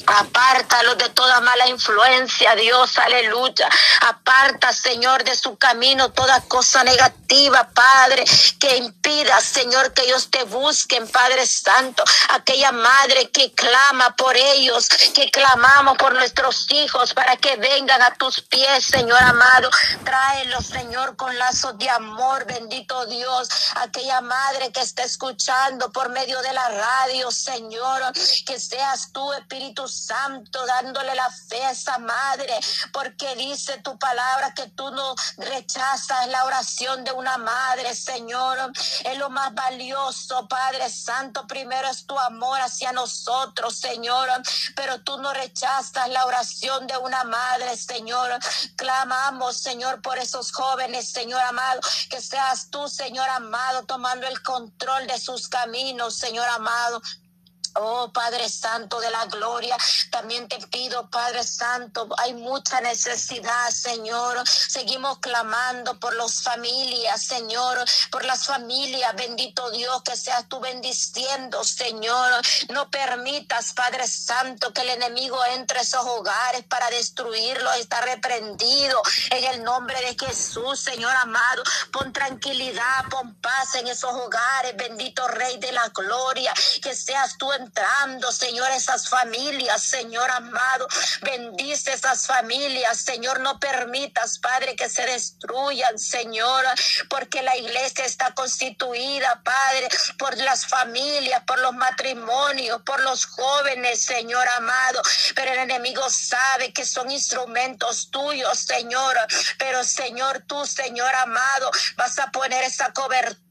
Apártalo 0.06 0.96
de 0.96 1.10
toda 1.10 1.40
mala 1.42 1.68
influencia, 1.68 2.56
Dios, 2.56 2.98
aleluya. 2.98 3.70
Aparta, 4.02 4.74
Señor, 4.74 5.24
de 5.24 5.36
su 5.36 5.58
camino 5.58 6.12
toda 6.12 6.42
cosa 6.42 6.84
negativa, 6.84 7.70
Padre, 7.74 8.24
que 8.60 8.78
impida, 8.78 9.40
Señor, 9.42 9.94
que 9.94 10.04
ellos 10.04 10.30
te 10.30 10.44
busquen, 10.44 11.08
Padre 11.08 11.46
Santo. 11.46 12.04
Aquella 12.30 12.72
madre 12.72 13.30
que 13.30 13.52
clama 13.54 14.16
por 14.16 14.36
ellos, 14.36 14.88
que 15.14 15.30
clamamos 15.32 15.98
por 15.98 16.14
nuestros 16.14 16.70
hijos 16.72 17.14
para 17.14 17.36
que 17.38 17.56
vengan 17.58 18.02
a 18.02 18.14
tus 18.16 18.42
pies, 18.42 18.86
Señor 18.86 19.22
amado. 19.22 19.70
Tráelos, 20.04 20.66
Señor, 20.66 21.16
con 21.16 21.38
lazos 21.38 21.78
de 21.78 21.90
amor, 21.90 22.46
bendito 22.46 23.06
Dios. 23.06 23.50
Aquella 23.76 24.22
madre 24.22 24.72
que 24.72 24.82
está 24.82 25.04
escuchando 25.04 25.92
por 25.92 26.10
medio 26.10 26.42
de 26.42 26.54
la 26.54 26.70
radio, 26.70 27.32
Señor, 27.32 28.02
que 28.46 28.60
seas 28.60 29.12
tú, 29.12 29.34
Espíritu 29.34 29.89
Santo, 29.90 30.66
dándole 30.66 31.16
la 31.16 31.30
fe 31.30 31.64
a 31.66 31.72
esa 31.72 31.98
madre, 31.98 32.60
porque 32.94 33.36
dice 33.36 33.78
tu 33.80 33.98
palabra 33.98 34.54
que 34.54 34.68
tú 34.68 34.90
no 34.92 35.16
rechazas 35.38 36.28
la 36.28 36.46
oración 36.46 37.04
de 37.04 37.12
una 37.12 37.38
madre, 37.38 37.96
Señor. 37.96 38.72
Es 39.04 39.18
lo 39.18 39.30
más 39.30 39.54
valioso, 39.54 40.48
Padre 40.48 40.90
Santo. 40.90 41.46
Primero 41.48 41.88
es 41.90 42.06
tu 42.06 42.18
amor 42.18 42.60
hacia 42.62 42.92
nosotros, 42.92 43.78
Señor, 43.78 44.30
pero 44.76 45.02
tú 45.02 45.18
no 45.18 45.34
rechazas 45.34 46.10
la 46.10 46.26
oración 46.26 46.88
de 46.88 46.98
una 46.98 47.24
madre, 47.24 47.76
Señor. 47.78 48.38
Clamamos, 48.76 49.58
Señor, 49.58 50.02
por 50.02 50.18
esos 50.18 50.52
jóvenes, 50.52 51.12
Señor 51.12 51.42
amado, 51.42 51.82
que 52.10 52.22
seas 52.22 52.70
tú, 52.70 52.88
Señor 52.88 53.28
amado, 53.30 53.84
tomando 53.86 54.28
el 54.28 54.42
control 54.44 55.08
de 55.08 55.20
sus 55.20 55.48
caminos, 55.48 56.16
Señor 56.16 56.48
amado. 56.50 57.02
Oh 57.76 58.12
Padre 58.12 58.50
Santo 58.50 59.00
de 59.00 59.10
la 59.10 59.26
Gloria, 59.26 59.78
también 60.12 60.48
te 60.48 60.58
pido, 60.68 61.10
Padre 61.10 61.44
Santo, 61.44 62.08
hay 62.18 62.34
mucha 62.34 62.82
necesidad, 62.82 63.70
Señor. 63.70 64.48
Seguimos 64.48 65.20
clamando 65.20 66.00
por 66.00 66.16
las 66.16 66.42
familias, 66.42 67.22
Señor, 67.22 67.84
por 68.12 68.26
las 68.26 68.46
familias, 68.46 69.16
bendito 69.16 69.70
Dios, 69.72 70.04
que 70.04 70.16
seas 70.16 70.48
tú 70.48 70.60
bendiciendo, 70.60 71.64
Señor. 71.64 72.42
No 72.70 72.90
permitas, 72.90 73.74
Padre 73.74 74.08
Santo, 74.08 74.74
que 74.74 74.82
el 74.82 74.90
enemigo 74.90 75.40
entre 75.54 75.80
a 75.80 75.82
esos 75.82 76.06
hogares 76.06 76.64
para 76.68 76.90
destruirlos. 76.90 77.76
Está 77.78 78.02
reprendido 78.02 79.02
en 79.30 79.44
el 79.46 79.64
nombre 79.64 80.00
de 80.02 80.26
Jesús, 80.26 80.80
Señor 80.80 81.16
amado. 81.18 81.64
Pon 81.92 82.12
tranquilidad, 82.14 83.06
pon 83.10 83.36
paz 83.36 83.76
en 83.76 83.88
esos 83.88 84.14
hogares, 84.14 84.76
bendito 84.76 85.28
Rey 85.28 85.58
de 85.58 85.72
la 85.72 85.88
Gloria, 85.90 86.54
que 86.82 86.96
seas 86.96 87.38
tú 87.38 87.52
entrando, 87.60 88.32
Señor, 88.32 88.70
esas 88.72 89.10
familias, 89.10 89.84
Señor 89.84 90.30
amado. 90.32 90.88
Bendice 91.22 91.94
esas 91.94 92.26
familias, 92.26 92.98
Señor. 92.98 93.40
No 93.40 93.60
permitas, 93.60 94.40
Padre, 94.40 94.76
que 94.76 94.90
se 94.90 95.06
destruyan, 95.06 95.98
Señor, 96.00 96.66
porque 97.10 97.42
la 97.42 97.56
iglesia 97.58 98.06
está 98.06 98.34
constituida, 98.34 99.42
Padre, 99.44 99.90
por 100.18 100.38
las 100.38 100.66
familias, 100.66 101.44
por 101.46 101.60
los 101.60 101.74
matrimonios, 101.74 102.82
por 102.84 103.00
los 103.02 103.26
jóvenes, 103.26 104.04
Señor 104.04 104.48
amado. 104.58 105.02
Pero 105.36 105.52
el 105.52 105.60
enemigo 105.60 106.10
sabe 106.10 106.74
que 106.74 106.86
son 106.86 107.12
instrumentos 107.12 108.10
tuyos, 108.12 108.60
Señor. 108.60 109.18
Pero, 109.58 109.84
Señor, 109.84 110.44
tú, 110.48 110.66
Señor 110.66 111.14
amado, 111.16 111.72
vas 111.96 112.18
a 112.20 112.32
poner 112.32 112.64
esa 112.64 112.92
cobertura 112.94 113.49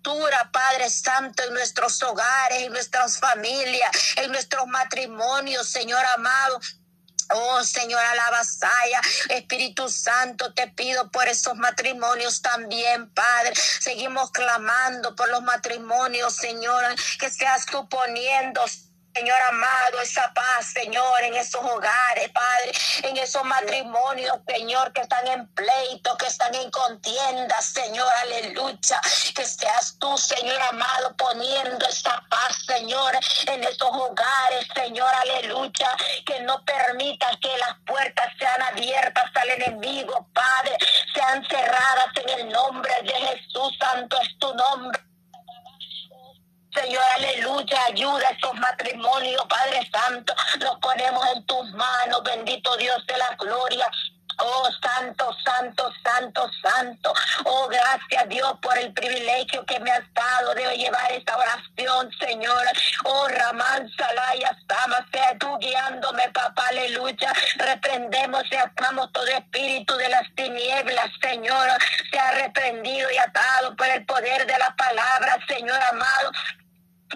Padre 0.52 0.88
Santo, 0.90 1.42
en 1.44 1.52
nuestros 1.52 2.02
hogares, 2.02 2.62
en 2.62 2.72
nuestras 2.72 3.18
familias, 3.18 3.90
en 4.16 4.30
nuestros 4.30 4.66
matrimonios, 4.66 5.68
Señor 5.68 6.04
amado. 6.16 6.60
Oh 7.30 7.62
Señor, 7.62 8.00
alabasaya, 8.00 9.02
Espíritu 9.28 9.90
Santo, 9.90 10.54
te 10.54 10.68
pido 10.68 11.10
por 11.10 11.28
esos 11.28 11.56
matrimonios 11.56 12.40
también, 12.40 13.10
Padre. 13.10 13.52
Seguimos 13.54 14.30
clamando 14.30 15.14
por 15.14 15.28
los 15.28 15.42
matrimonios, 15.42 16.34
Señor, 16.34 16.82
que 17.20 17.28
seas 17.28 17.66
tú 17.66 17.86
poniendo, 17.90 18.62
Señor 19.18 19.42
amado, 19.48 20.00
esa 20.00 20.32
paz, 20.32 20.66
Señor, 20.72 21.22
en 21.22 21.34
esos 21.34 21.60
hogares, 21.60 22.30
Padre, 22.30 22.72
en 23.02 23.16
esos 23.16 23.42
matrimonios, 23.42 24.38
Señor, 24.46 24.92
que 24.92 25.00
están 25.00 25.26
en 25.26 25.48
pleito, 25.54 26.16
que 26.18 26.26
están 26.26 26.54
en 26.54 26.70
contienda, 26.70 27.60
Señor, 27.60 28.08
aleluya. 28.22 29.00
Que 29.34 29.44
seas 29.44 29.96
tú, 29.98 30.16
Señor 30.16 30.62
amado, 30.70 31.16
poniendo 31.16 31.84
esa 31.87 32.22
paz, 32.30 32.64
Señor, 32.64 33.12
en 33.48 33.64
esos 33.64 33.90
hogares, 33.90 34.68
Señor, 34.72 35.10
aleluya. 35.12 35.90
Que 36.25 36.38
no 36.42 36.64
permitas 36.64 37.37
que 37.42 37.58
las 37.58 37.76
puertas 37.88 38.32
sean 38.38 38.62
abiertas 38.70 39.32
al 39.34 39.48
enemigo, 39.50 40.28
Padre, 40.32 40.78
sean 41.12 41.44
cerradas 41.48 42.16
en 42.22 42.28
el 42.38 42.48
nombre 42.50 42.94
de 43.02 43.14
Jesús, 43.14 43.76
santo 43.80 44.16
es 44.20 44.38
tu 44.38 44.54
nombre. 44.54 45.08
Señor, 46.75 47.02
aleluya, 47.16 47.84
ayuda 47.87 48.27
matrimonios, 48.70 49.44
Padre 49.48 49.88
Santo. 49.90 50.34
Los 50.60 50.78
ponemos 50.80 51.25
en 51.34 51.44
tus 51.46 51.70
manos, 51.72 52.22
bendito 52.25 52.76
Dios 52.76 53.04
de 53.06 53.16
la 53.16 53.37
gloria. 53.38 53.87
Oh, 54.40 54.68
santo, 54.80 55.34
santo, 55.44 55.92
santo, 56.04 56.48
santo. 56.62 57.12
Oh, 57.44 57.66
gracias 57.66 58.28
Dios 58.28 58.52
por 58.62 58.78
el 58.78 58.92
privilegio 58.92 59.66
que 59.66 59.80
me 59.80 59.90
has 59.90 60.04
dado 60.14 60.54
de 60.54 60.76
llevar 60.76 61.10
esta 61.10 61.37
oración, 61.37 62.08
Señor. 62.20 62.64
Oh, 63.04 63.26
Ramán, 63.26 63.90
Salaya, 63.96 64.56
Sama, 64.68 65.04
sea 65.10 65.37
tú 65.38 65.58
guiándome, 65.58 66.22
papá, 66.32 66.66
aleluya. 66.68 67.32
Reprendemos 67.56 68.44
y 68.52 68.56
atamos 68.56 69.10
todo 69.12 69.26
espíritu 69.26 69.96
de 69.96 70.08
las 70.08 70.32
tinieblas, 70.37 71.10
Señor. 71.20 71.70
Sea 72.12 72.30
reprendido 72.30 73.10
y 73.10 73.18
atado 73.18 73.75
por 73.75 73.88
el 73.88 74.06
poder 74.06 74.46
de 74.46 74.56
la 74.56 74.72
palabra, 74.76 75.37
Señor 75.48 75.80
amado. 75.90 76.30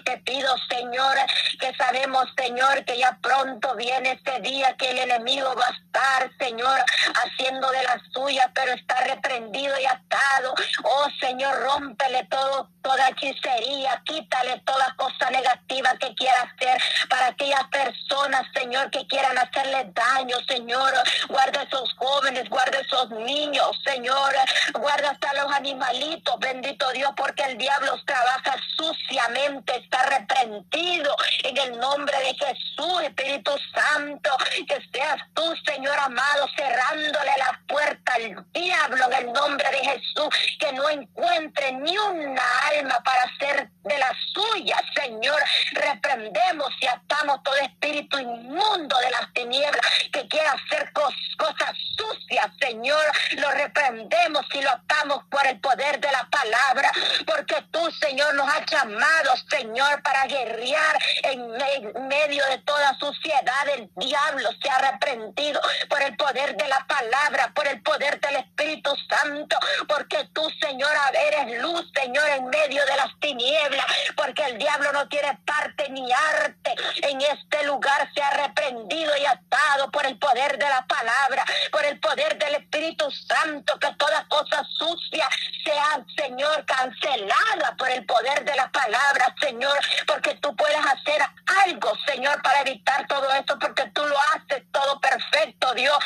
Te 0.01 0.17
pido, 0.17 0.55
Señor, 0.69 1.15
que 1.59 1.73
sabemos, 1.75 2.25
Señor, 2.35 2.83
que 2.83 2.97
ya 2.97 3.17
pronto 3.21 3.75
viene 3.75 4.13
este 4.13 4.39
día 4.41 4.75
que 4.77 4.89
el 4.89 4.97
enemigo 4.97 5.53
va 5.55 5.67
a 5.67 5.71
estar, 5.71 6.31
Señor, 6.39 6.83
haciendo 7.23 7.69
de 7.69 7.83
la 7.83 8.01
suya, 8.11 8.51
pero 8.53 8.73
está 8.73 8.95
reprendido 9.01 9.73
y 9.79 9.85
atado. 9.85 10.55
Oh, 10.83 11.07
Señor, 11.19 11.55
rómpele 11.61 12.25
todo, 12.25 12.69
toda 12.81 13.09
hechicería, 13.09 14.01
quítale 14.03 14.61
toda 14.65 14.93
cosa 14.97 15.29
negativa 15.29 15.95
que 15.99 16.13
quiera 16.15 16.41
hacer 16.41 16.81
para 17.07 17.27
aquellas 17.27 17.63
personas, 17.67 18.43
Señor, 18.53 18.89
que 18.89 19.05
quieran 19.07 19.37
hacerle 19.37 19.91
daño, 19.93 20.37
Señor. 20.47 20.91
Guarda 21.29 21.63
esos 21.63 21.93
jóvenes, 21.93 22.49
guarda 22.49 22.79
esos 22.79 23.09
niños, 23.11 23.69
Señor. 23.85 24.33
Guarda 24.73 25.11
hasta 25.11 25.33
los 25.35 25.51
animalitos, 25.53 26.39
bendito 26.39 26.91
Dios, 26.91 27.11
porque 27.15 27.43
el 27.43 27.57
diablo 27.57 27.95
trabaja 28.05 28.55
suciamente 28.75 29.82
está 29.83 30.01
reprendido 30.03 31.15
en 31.43 31.57
el 31.57 31.79
nombre 31.79 32.17
de 32.19 32.33
Jesús, 32.33 33.03
Espíritu 33.03 33.51
Santo, 33.73 34.29
que 34.67 34.79
seas 34.91 35.21
tú, 35.33 35.43
Señor 35.65 35.97
amado, 35.99 36.47
cerrándole 36.55 37.31
la 37.37 37.59
puerta 37.67 38.13
al 38.13 38.45
diablo 38.53 39.05
en 39.05 39.13
el 39.13 39.33
nombre 39.33 39.69
de 39.71 39.77
Jesús, 39.77 40.29
que 40.59 40.71
no 40.73 40.89
encuentre 40.89 41.71
ni 41.73 41.97
una 41.97 42.43
alma 42.71 42.97
para 43.03 43.37
ser 43.37 43.69
de 43.83 43.97
la 43.97 44.11
suya, 44.33 44.77
Señor. 44.95 45.41
Reprendemos 45.71 46.69
y 46.79 46.87
atamos 46.87 47.43
todo 47.43 47.55
espíritu 47.57 48.17
inmundo 48.19 48.97
de 48.97 49.11
las 49.11 49.33
tinieblas 49.33 49.85
que 50.11 50.27
quiera 50.27 50.51
hacer 50.51 50.91
cosas 50.93 51.75
sucias, 51.97 52.47
Señor. 52.59 53.03
Lo 53.37 53.51
reprendemos 53.51 54.45
y 54.53 54.61
lo 54.61 54.69
atamos 54.69 55.23
por 55.29 55.45
el 55.47 55.59
poder 55.59 55.99
de 55.99 56.11
la 56.11 56.27
palabra, 56.29 56.91
porque 57.25 57.55
tú, 57.71 57.91
Señor, 57.91 58.33
nos 58.35 58.47
has 58.47 58.65
llamado, 58.65 59.33
Señor 59.49 59.72
Señor, 59.73 60.03
para 60.03 60.25
guerrear 60.25 60.99
en, 61.23 62.07
medio 62.07 62.45
de 62.45 62.59
toda 62.59 62.95
suciedad. 62.99 63.67
El 63.75 63.89
diablo 63.95 64.49
se 64.61 64.69
ha 64.69 64.91
reprendido 64.91 65.59
por 65.89 65.99
el 66.03 66.15
poder 66.15 66.55
de 66.55 66.67
la 66.67 66.85
palabra, 66.85 67.51
por 67.55 67.67
el 67.67 67.81
poder 67.81 68.19
del 68.19 68.35
Espíritu 68.35 68.91
Santo, 69.09 69.57
porque 69.87 70.29
tú, 70.31 70.47
Señor, 70.61 70.91
eres 71.27 71.59
luz, 71.59 71.91
Señor, 71.95 72.29
en 72.29 72.49
medio 72.49 72.85
de 72.85 72.95
las 72.97 73.19
tinieblas, 73.19 73.85
porque 74.15 74.43
el 74.45 74.59
diablo 74.59 74.91
no 74.93 75.07
tiene 75.07 75.39
parte 75.43 75.89
ni 75.89 76.11
arte. 76.11 76.75
En 77.01 77.19
este 77.21 77.63
lugar 77.63 78.11
se 78.13 78.21
ha 78.21 78.29
reprendido 78.45 79.17
y 79.17 79.25
atado 79.25 79.89
por 79.89 80.05
el 80.05 80.19
poder 80.19 80.59
de 80.59 80.69
la 80.69 80.85
palabra, 80.85 81.43
por 81.71 81.83
el 81.83 81.99
poder 81.99 82.37
del 82.37 82.55
Espíritu 82.55 83.09
Santo, 83.09 83.79
que 83.79 83.91
toda 83.95 84.23
cosa 84.27 84.63
sucia 84.77 85.27
sea, 85.65 86.05
Señor, 86.15 86.63
cancelada 86.65 87.75
por 87.75 87.89
el 87.89 88.05
poder 88.05 88.45
de 88.45 88.55
la 88.55 88.69
palabra, 88.71 89.33
Señor. 89.41 89.63
Señor, 89.63 89.77
porque 90.07 90.35
tú 90.41 90.55
puedes 90.55 90.77
hacer 90.77 91.21
algo, 91.65 91.93
Señor, 92.07 92.41
para 92.41 92.61
evitar 92.61 93.05
todo 93.07 93.31
esto, 93.33 93.57
porque 93.59 93.89
tú 93.93 94.03
lo 94.03 94.15
haces 94.33 94.63
todo 94.71 94.99
perfecto, 94.99 95.73
Dios. 95.73 95.99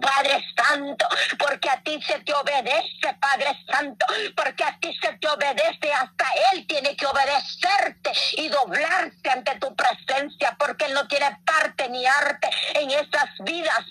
Padre 0.00 0.44
Santo, 0.56 1.06
porque 1.38 1.70
a 1.70 1.80
ti 1.82 2.02
se 2.02 2.18
te 2.20 2.34
obedece, 2.34 3.14
Padre 3.20 3.56
Santo, 3.70 4.04
porque 4.34 4.64
a 4.64 4.76
ti 4.80 4.92
se 5.00 5.12
te 5.18 5.28
obedece, 5.28 5.92
hasta 5.92 6.26
Él 6.52 6.66
tiene 6.66 6.96
que 6.96 7.06
obedecerte 7.06 8.12
y 8.36 8.48
doblarse 8.48 9.30
ante 9.30 9.54
tu 9.60 9.74
presencia, 9.76 10.56
porque 10.58 10.86
Él 10.86 10.94
no 10.94 11.06
tiene 11.06 11.38
parte 11.46 11.88
ni 11.88 12.04
arte 12.06 12.50
en 12.74 12.90
esas 12.90 13.30
vidas, 13.44 13.84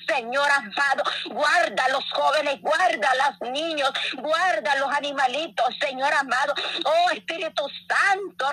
Amado. 0.58 1.04
Guarda 1.30 1.90
los 1.90 2.10
jóvenes, 2.12 2.62
guarda 2.62 3.10
los 3.40 3.52
niños, 3.52 3.92
guarda 4.18 4.76
los 4.76 4.92
animalitos, 4.92 5.66
Señor 5.80 6.14
amado. 6.14 6.54
Oh 6.86 7.10
Espíritu 7.12 7.64
Santo, 7.88 8.52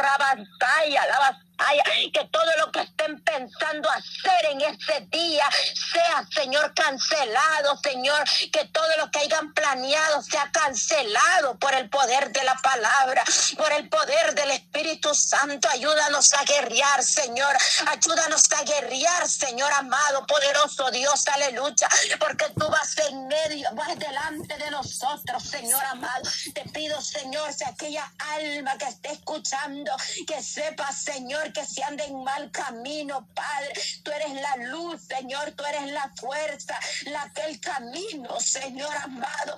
Que 2.13 2.25
todo 2.25 2.51
lo 2.59 2.73
que 2.73 2.81
estén 2.81 3.21
pensando 3.23 3.89
hacer 3.91 4.47
en 4.51 4.61
ese 4.63 5.07
día 5.11 5.45
sea, 5.93 6.27
Señor, 6.35 6.75
cancelado, 6.75 7.77
Señor, 7.83 8.25
que 8.53 8.65
todo 8.67 8.97
lo 8.99 9.11
que 9.11 9.21
hayan 9.21 9.53
planeado 9.53 10.23
sea 10.23 10.51
cancelado 10.53 11.59
por 11.59 11.75
el 11.75 11.89
poder 11.89 12.33
de 12.33 12.43
la 12.45 12.55
palabra, 12.57 13.23
por 13.57 13.73
el 13.73 13.89
poder 13.89 14.35
del 14.35 14.51
Espíritu 14.53 15.15
Santo, 15.15 15.69
ayúdanos 15.69 16.33
a 16.35 16.45
guerrear, 16.45 17.03
Señor. 17.03 17.57
Ayúdanos 17.87 18.51
a 18.53 18.63
guerrear, 18.65 19.29
Señor 19.29 19.73
amado, 19.73 20.27
poderoso 20.27 20.91
Dios, 20.91 21.27
aleluya. 21.29 21.89
Porque 22.19 22.47
tú 22.59 22.67
vas 22.69 22.97
en 22.99 23.29
medio, 23.29 23.69
vas 23.75 23.99
delante 23.99 24.57
de 24.57 24.71
nosotros, 24.71 25.43
Señor 25.43 25.85
amado. 25.85 26.23
Te 26.55 26.63
pido, 26.71 27.01
Señor, 27.01 27.53
si 27.53 27.65
aquella 27.65 28.11
alma 28.19 28.77
que 28.79 28.87
esté 28.87 29.13
escuchando, 29.13 29.93
que 30.27 30.43
sepa, 30.43 30.91
Señor, 30.93 31.50
que 31.53 31.65
se 31.65 31.83
ande 31.83 32.05
en 32.05 32.23
mal 32.25 32.51
camino, 32.51 33.29
Padre. 33.35 33.73
Tú 34.03 34.11
eres 34.11 34.33
la 34.35 34.57
luz, 34.57 35.03
Señor, 35.03 35.53
tú 35.53 35.65
eres 35.65 35.93
la 35.93 36.11
fuerza, 36.17 36.79
la 37.07 37.31
que 37.33 37.43
el 37.43 37.61
camino, 37.61 38.39
Señor 38.41 38.95
amado 38.97 39.57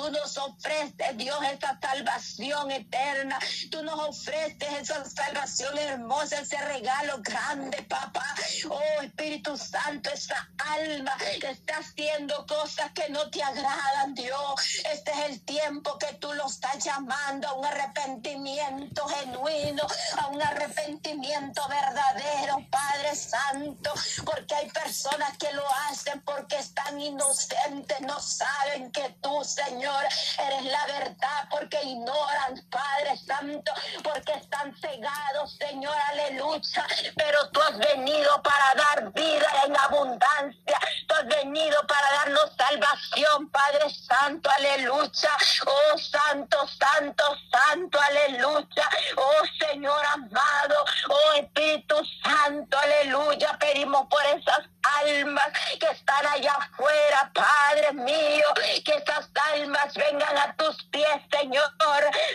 tú 0.00 0.10
nos 0.10 0.38
ofreces, 0.38 1.16
Dios, 1.16 1.38
esa 1.44 1.78
salvación 1.80 2.70
eterna. 2.70 3.38
Tú 3.70 3.82
nos 3.82 4.00
ofreces 4.00 4.72
esa 4.80 5.04
salvación 5.04 5.76
hermosa, 5.76 6.40
ese 6.40 6.56
regalo 6.56 7.18
grande, 7.20 7.82
papá. 7.82 8.24
Oh 8.70 9.02
Espíritu 9.02 9.56
Santo, 9.58 10.10
esa 10.10 10.48
alma 10.58 11.12
que 11.40 11.50
está 11.50 11.78
haciendo 11.78 12.46
cosas 12.46 12.92
que 12.92 13.10
no 13.10 13.30
te 13.30 13.42
agradan, 13.42 14.14
Dios. 14.14 14.54
Este 14.90 15.10
es 15.12 15.30
el 15.30 15.44
tiempo 15.44 15.98
que 15.98 16.14
tú 16.14 16.32
lo 16.32 16.46
estás 16.46 16.82
llamando 16.82 17.48
a 17.48 17.52
un 17.54 17.64
arrepentimiento 17.66 19.06
genuino, 19.06 19.86
a 20.18 20.28
un 20.28 20.40
arrepentimiento 20.40 21.62
verdadero, 21.68 22.56
Padre 22.70 23.14
Santo, 23.14 23.92
porque 24.24 24.54
hay 24.54 24.70
personas 24.70 25.36
que 25.36 25.52
lo 25.52 25.64
hacen 25.88 26.22
porque 26.22 26.56
están 26.56 26.98
inocentes, 27.00 28.00
no 28.00 28.18
saben 28.20 28.90
que 28.92 29.16
tú 29.20 29.44
Señor, 29.44 29.89
eres 30.38 30.64
la 30.64 30.86
verdad, 30.86 31.48
porque 31.50 31.82
ignoran, 31.82 32.62
Padre 32.70 33.16
Santo, 33.16 33.72
porque 34.02 34.32
están 34.32 34.74
cegados, 34.80 35.56
Señor, 35.58 35.94
aleluya. 36.10 36.86
Pero 37.16 37.50
tú 37.50 37.60
has 37.60 37.78
venido 37.78 38.42
para 38.42 38.74
dar 38.74 39.12
vida 39.12 39.46
en 39.66 39.76
abundancia. 39.76 40.78
Tú 41.06 41.14
has 41.14 41.26
venido 41.26 41.76
para 41.86 42.12
darnos 42.12 42.52
salvación, 42.56 43.48
Padre 43.50 43.90
Santo, 43.90 44.50
aleluya. 44.50 45.36
Oh, 45.66 45.98
Santo, 45.98 46.68
Santo, 46.68 47.24
Santo, 47.50 47.98
aleluya. 48.00 48.88
Oh, 49.16 49.66
Señor 49.66 50.04
amado, 50.06 50.84
oh, 51.08 51.32
Espíritu 51.34 51.96
Santo, 52.22 52.78
aleluya. 52.78 53.56
Pedimos 53.58 54.06
por 54.08 54.24
esas 54.26 54.69
almas 55.00 55.52
que 55.78 55.86
están 55.86 56.26
allá 56.26 56.52
afuera, 56.52 57.30
Padre 57.34 57.92
mío, 57.92 58.44
que 58.84 58.92
esas 58.92 59.30
almas 59.52 59.94
vengan 59.94 60.38
a 60.38 60.54
tus 60.56 60.82
pies, 60.84 61.22
Señor, 61.30 61.70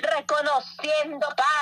reconociendo, 0.01 1.27
Padre 1.35 1.54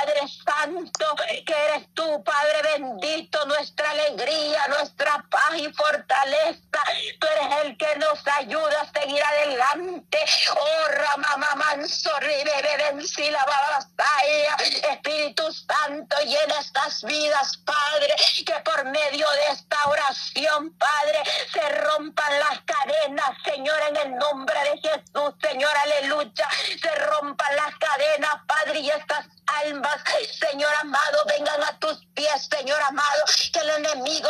Santo, 0.45 1.15
que 1.45 1.53
eres 1.53 1.87
tú, 1.93 2.23
Padre 2.23 2.77
bendito, 2.77 3.45
nuestra 3.45 3.89
alegría, 3.91 4.67
nuestra 4.69 5.25
paz 5.29 5.57
y 5.57 5.71
fortaleza. 5.73 6.83
Tú 7.19 7.27
eres 7.27 7.65
el 7.65 7.77
que 7.77 7.95
nos 7.97 8.27
ayuda 8.27 8.81
a 8.81 8.99
seguir 8.99 9.23
adelante. 9.23 10.17
Oh, 10.51 10.87
Ramama 10.89 11.53
Espíritu 14.91 15.51
Santo, 15.51 16.17
llena 16.23 16.59
estas 16.59 17.03
vidas, 17.03 17.57
Padre, 17.65 18.13
que 18.45 18.53
por 18.63 18.85
medio 18.85 19.27
de 19.29 19.53
esta 19.53 19.77
oración, 19.87 20.73
Padre, 20.77 21.23
se 21.51 21.69
rompan 21.81 22.39
las 22.39 22.61
cadenas, 22.61 23.29
Señor, 23.43 23.79
en 23.89 23.97
el 23.97 24.15
nombre 24.15 24.59
de 24.63 24.77
Jesús, 24.79 25.33
Señor, 25.41 25.71
aleluya. 25.77 26.47
Se 26.81 26.95
rompan 26.95 27.55
las 27.55 27.75
cadenas, 27.77 28.35
Padre, 28.47 28.79
y 28.79 28.89
estas 28.89 29.25
almas, 29.45 30.03
Señor 30.31 30.73
amado, 30.81 31.23
vengan 31.25 31.63
a 31.63 31.77
tus 31.79 32.05
pies, 32.13 32.47
Señor 32.49 32.81
amado, 32.83 33.23
que 33.51 33.59
el 33.59 33.69
enemigo 33.69 34.29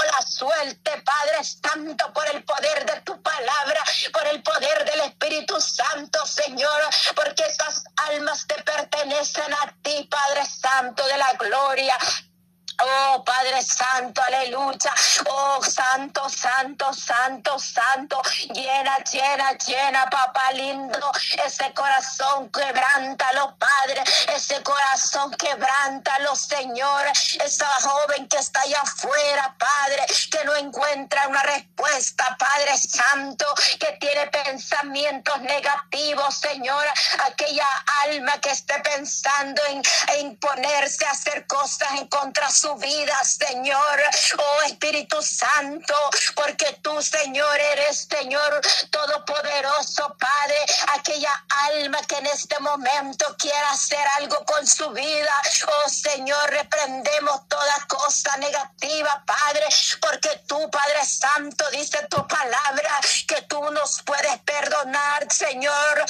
Llena, 19.12 19.51
llena, 19.57 20.10
papá 20.10 20.51
lindo. 20.53 21.12
Ese 21.45 21.74
corazón 21.74 22.50
quebrántalo, 22.50 23.55
Padre. 23.57 24.03
Ese 24.36 24.62
corazón 24.63 25.31
quebrántalo, 25.31 26.36
Señor. 26.36 27.05
Esa 27.43 27.67
joven 27.81 28.27
que 28.27 28.38
está 28.38 28.62
allá 28.62 28.81
afuera, 28.81 29.55
Padre, 29.57 30.05
que 30.31 30.43
no 30.45 30.55
encuentra 30.55 31.27
una 31.27 31.43
respuesta, 31.43 32.36
Padre 32.39 32.77
Santo, 32.77 33.45
que 33.79 33.98
tiene 34.00 34.27
pensamientos 34.27 35.41
negativos, 35.41 36.36
Señor. 36.38 36.86
Aquella 37.25 37.67
alma 38.03 38.39
que 38.39 38.51
esté 38.51 38.79
pensando 38.79 39.62
en, 39.65 39.81
en 40.19 40.38
ponerse 40.38 41.05
a 41.05 41.12
hacer 41.12 41.45
cosas 41.48 41.91
en 42.00 42.07
contra 42.07 42.50
su 42.50 42.74
vida, 42.75 43.15
Señor. 43.24 44.03
Oh 44.38 44.62
Espíritu 44.63 45.22
Santo, 45.22 45.93
porque 46.36 46.77
tú, 46.81 47.01
Señor, 47.01 47.60
eres, 47.60 48.07
Señor, 48.10 48.62
todopoderoso, 48.93 50.15
Padre. 50.19 50.57
Aquella 50.95 51.33
alma 51.73 52.00
que 52.07 52.17
en 52.17 52.27
este 52.27 52.59
momento 52.59 53.25
quiera 53.38 53.71
hacer 53.71 54.05
algo 54.17 54.45
con 54.45 54.65
su 54.65 54.89
vida. 54.91 55.33
Oh 55.67 55.89
Señor, 55.89 56.50
reprendemos 56.51 57.47
toda 57.47 57.86
cosa 57.88 58.38
negativa, 58.38 59.23
Padre, 59.25 59.65
porque 59.99 60.43
tú, 60.47 60.69
Padre 60.69 61.03
Santo, 61.06 61.69
dice 61.71 62.08
tu 62.10 62.25
palabra 62.27 62.99
que 63.27 63.41
tú 63.43 63.60
nos 63.71 64.01
puedes 64.03 64.38
perdonar, 64.39 65.32
Señor. 65.32 66.06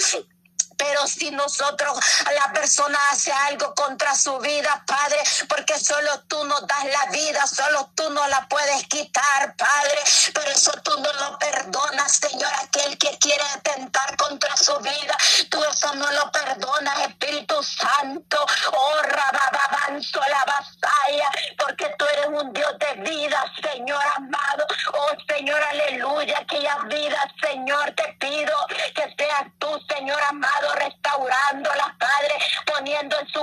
Pero 0.78 1.08
si 1.08 1.32
nosotros, 1.32 2.00
la 2.34 2.52
persona 2.54 2.98
hace 3.12 3.32
algo 3.32 3.74
contra 3.74 4.16
su 4.16 4.38
vida, 4.40 4.84
Padre, 4.86 5.18
porque 5.48 5.80
solo 5.80 6.20
tú 6.28 6.44
nos 6.46 6.66
das 6.68 6.86
la 6.86 7.12
vida, 7.12 7.46
solo 7.48 7.92
tú 7.96 8.10
no 8.10 8.26
la 8.28 8.48
puedes 8.48 8.88
quitar, 8.88 9.56
Padre. 9.56 10.00
Pero 10.34 10.52
eso 10.52 10.72
tú 10.84 10.92
no 11.00 11.14
lo 11.14 11.40
perdonas, 11.40 12.12
Señor, 12.12 12.52
aquel 12.62 12.98
que 12.98 13.18
quiere 13.20 13.44
atentar 13.56 14.16
contra 14.18 14.56
su 14.58 14.78
vida. 14.80 15.18
Tú 15.50 15.64
eso 15.64 15.94
no 15.96 16.12
lo 16.12 16.32
perdonas, 16.32 17.00
Espíritu 17.08 17.62
Santo. 17.64 18.46
Oh, 18.72 19.02
rababanzo 19.04 20.20
la 20.20 20.44
vasalla, 20.46 21.30
porque 21.58 21.94
tú 21.98 22.06
eres 22.14 22.28
un 22.28 22.54
Dios 22.54 22.74
de 22.80 22.94
vida, 23.02 23.44
Señor 23.62 24.04
amado. 24.16 24.66
Oh, 24.94 25.12
Señor, 25.28 25.62
aleluya, 25.64 26.40
aquellas 26.40 26.88
vidas, 26.88 27.26
Señor, 27.42 27.92
te 27.92 28.16
pido 28.20 28.33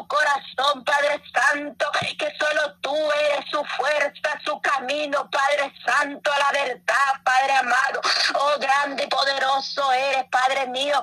corazón, 0.07 0.85
Padre 0.85 1.23
Santo, 1.33 1.91
que 2.19 2.33
solo 2.39 2.75
tú 2.81 2.95
eres 2.95 3.51
su 3.51 3.65
fuerza, 3.77 4.39
su 4.45 4.61
camino, 4.61 5.29
Padre 5.31 5.73
Santo, 5.85 6.31
a 6.33 6.39
la 6.39 6.53
verdad, 6.53 7.23
Padre 7.25 7.53
amado. 7.55 8.01
Oh, 8.35 8.59
grande 8.59 9.05
y 9.05 9.07
poderoso 9.07 9.93
eres, 9.93 10.25
Padre 10.31 10.67
mío. 10.67 11.03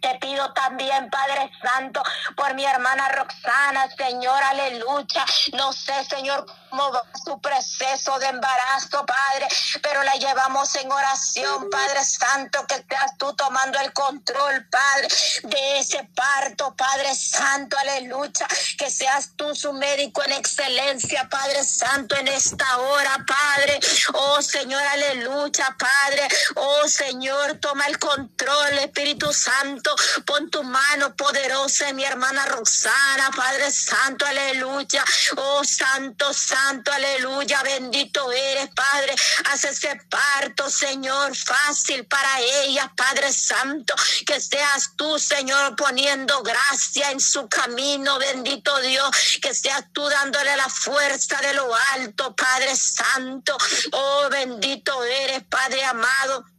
Te 0.00 0.14
pido 0.16 0.52
también, 0.54 1.10
Padre 1.10 1.50
Santo, 1.62 2.02
por 2.34 2.54
mi 2.54 2.64
hermana 2.64 3.08
Roxana, 3.10 3.88
Señor, 3.96 4.42
aleluya. 4.42 5.24
No 5.52 5.72
sé, 5.72 5.91
Señor, 6.32 6.46
cómo 6.70 6.90
va 6.90 7.02
su 7.24 7.40
proceso 7.40 8.18
de 8.18 8.26
embarazo, 8.26 9.04
Padre, 9.04 9.46
pero 9.82 10.02
la 10.02 10.12
llevamos 10.14 10.74
en 10.76 10.90
oración, 10.90 11.68
Padre 11.70 12.04
Santo, 12.04 12.66
que 12.66 12.84
seas 12.88 13.16
tú 13.18 13.32
tomando 13.34 13.78
el 13.78 13.92
control, 13.92 14.66
Padre, 14.70 15.08
de 15.44 15.78
ese 15.78 16.08
parto, 16.14 16.74
Padre 16.74 17.14
Santo, 17.14 17.76
aleluya. 17.78 18.46
Que 18.78 18.90
seas 18.90 19.30
tú 19.36 19.54
su 19.54 19.72
médico 19.72 20.22
en 20.24 20.32
excelencia, 20.32 21.28
Padre 21.28 21.62
Santo, 21.64 22.16
en 22.16 22.28
esta 22.28 22.78
hora, 22.78 23.24
Padre. 23.26 23.78
Oh, 24.14 24.40
Señor, 24.40 24.82
aleluya, 24.82 25.76
Padre. 25.78 26.28
Oh, 26.56 26.88
Señor, 26.88 27.58
toma 27.58 27.86
el 27.86 27.98
control, 27.98 28.78
Espíritu 28.78 29.32
Santo. 29.32 29.94
Pon 30.26 30.50
tu 30.50 30.62
mano 30.62 31.14
poderosa 31.14 31.90
en 31.90 31.96
mi 31.96 32.04
hermana 32.04 32.46
Roxana, 32.46 33.30
Padre 33.36 33.70
Santo, 33.70 34.26
aleluya. 34.26 35.04
Oh, 35.36 35.62
Santo, 35.64 36.21
Santo, 36.32 36.92
aleluya. 36.92 37.62
Bendito 37.62 38.30
eres, 38.30 38.68
Padre. 38.74 39.14
Haz 39.46 39.64
ese 39.64 39.96
parto, 40.10 40.68
Señor, 40.68 41.34
fácil 41.34 42.04
para 42.04 42.40
ella, 42.40 42.92
Padre 42.94 43.32
Santo. 43.32 43.94
Que 44.26 44.40
seas 44.40 44.90
tú, 44.96 45.18
Señor, 45.18 45.74
poniendo 45.76 46.42
gracia 46.42 47.10
en 47.10 47.20
su 47.20 47.48
camino, 47.48 48.18
bendito 48.18 48.78
Dios. 48.80 49.10
Que 49.40 49.54
seas 49.54 49.84
tú 49.92 50.06
dándole 50.06 50.54
la 50.56 50.68
fuerza 50.68 51.40
de 51.40 51.54
lo 51.54 51.74
alto, 51.94 52.36
Padre 52.36 52.76
Santo. 52.76 53.56
Oh, 53.92 54.28
bendito 54.30 55.02
eres, 55.04 55.42
Padre 55.44 55.82
amado. 55.84 56.51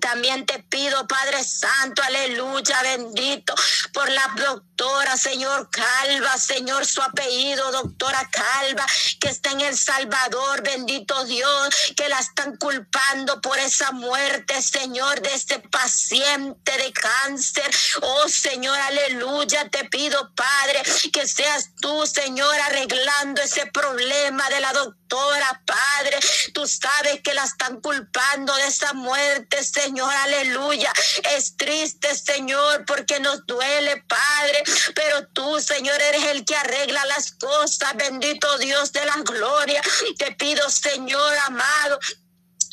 También 0.00 0.44
te 0.44 0.58
pido, 0.64 1.06
Padre 1.06 1.42
Santo, 1.42 2.02
aleluya, 2.02 2.82
bendito, 2.82 3.54
por 3.92 4.08
la 4.10 4.26
doctora, 4.36 5.16
Señor 5.16 5.70
Calva, 5.70 6.36
Señor, 6.36 6.84
su 6.84 7.00
apellido, 7.02 7.72
doctora 7.72 8.28
Calva, 8.30 8.86
que 9.20 9.28
está 9.28 9.50
en 9.50 9.62
El 9.62 9.76
Salvador, 9.76 10.62
bendito 10.62 11.24
Dios, 11.24 11.74
que 11.96 12.08
la 12.08 12.18
están 12.18 12.56
culpando 12.56 13.40
por 13.40 13.58
esa 13.58 13.90
muerte, 13.92 14.60
Señor, 14.60 15.20
de 15.22 15.34
este 15.34 15.58
paciente 15.58 16.76
de 16.76 16.92
cáncer. 16.92 17.70
Oh, 18.02 18.28
Señor, 18.28 18.78
aleluya, 18.78 19.68
te 19.70 19.84
pido, 19.86 20.32
Padre, 20.34 20.82
que 21.12 21.26
seas 21.26 21.70
tú, 21.80 22.06
Señor, 22.06 22.54
arreglando 22.60 23.40
ese 23.42 23.66
problema 23.66 24.48
de 24.50 24.60
la 24.60 24.72
doctora, 24.72 25.62
Padre. 25.64 26.18
Tú 26.52 26.66
sabes 26.66 27.20
que 27.22 27.34
la 27.34 27.44
están 27.44 27.80
culpando 27.80 28.54
de 28.54 28.66
esa 28.66 28.92
muerte, 28.92 29.64
Señor, 29.64 29.77
aleluya. 29.82 30.92
Es 31.36 31.56
triste, 31.56 32.14
Señor, 32.14 32.84
porque 32.86 33.20
nos 33.20 33.46
duele, 33.46 34.02
Padre, 34.08 34.62
pero 34.94 35.26
tú, 35.28 35.60
Señor, 35.60 36.00
eres 36.00 36.24
el 36.24 36.44
que 36.44 36.56
arregla 36.56 37.04
las 37.06 37.32
cosas. 37.32 37.94
Bendito 37.96 38.58
Dios 38.58 38.92
de 38.92 39.04
la 39.04 39.16
gloria. 39.24 39.82
Te 40.18 40.32
pido, 40.32 40.68
Señor 40.70 41.36
amado, 41.46 41.98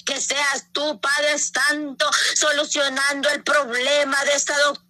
que 0.05 0.19
seas 0.21 0.65
tú, 0.71 0.99
Padre 0.99 1.37
Santo, 1.39 2.09
solucionando 2.35 3.29
el 3.29 3.43
problema 3.43 4.23
de 4.25 4.33
esta 4.33 4.57
doctora 4.59 4.84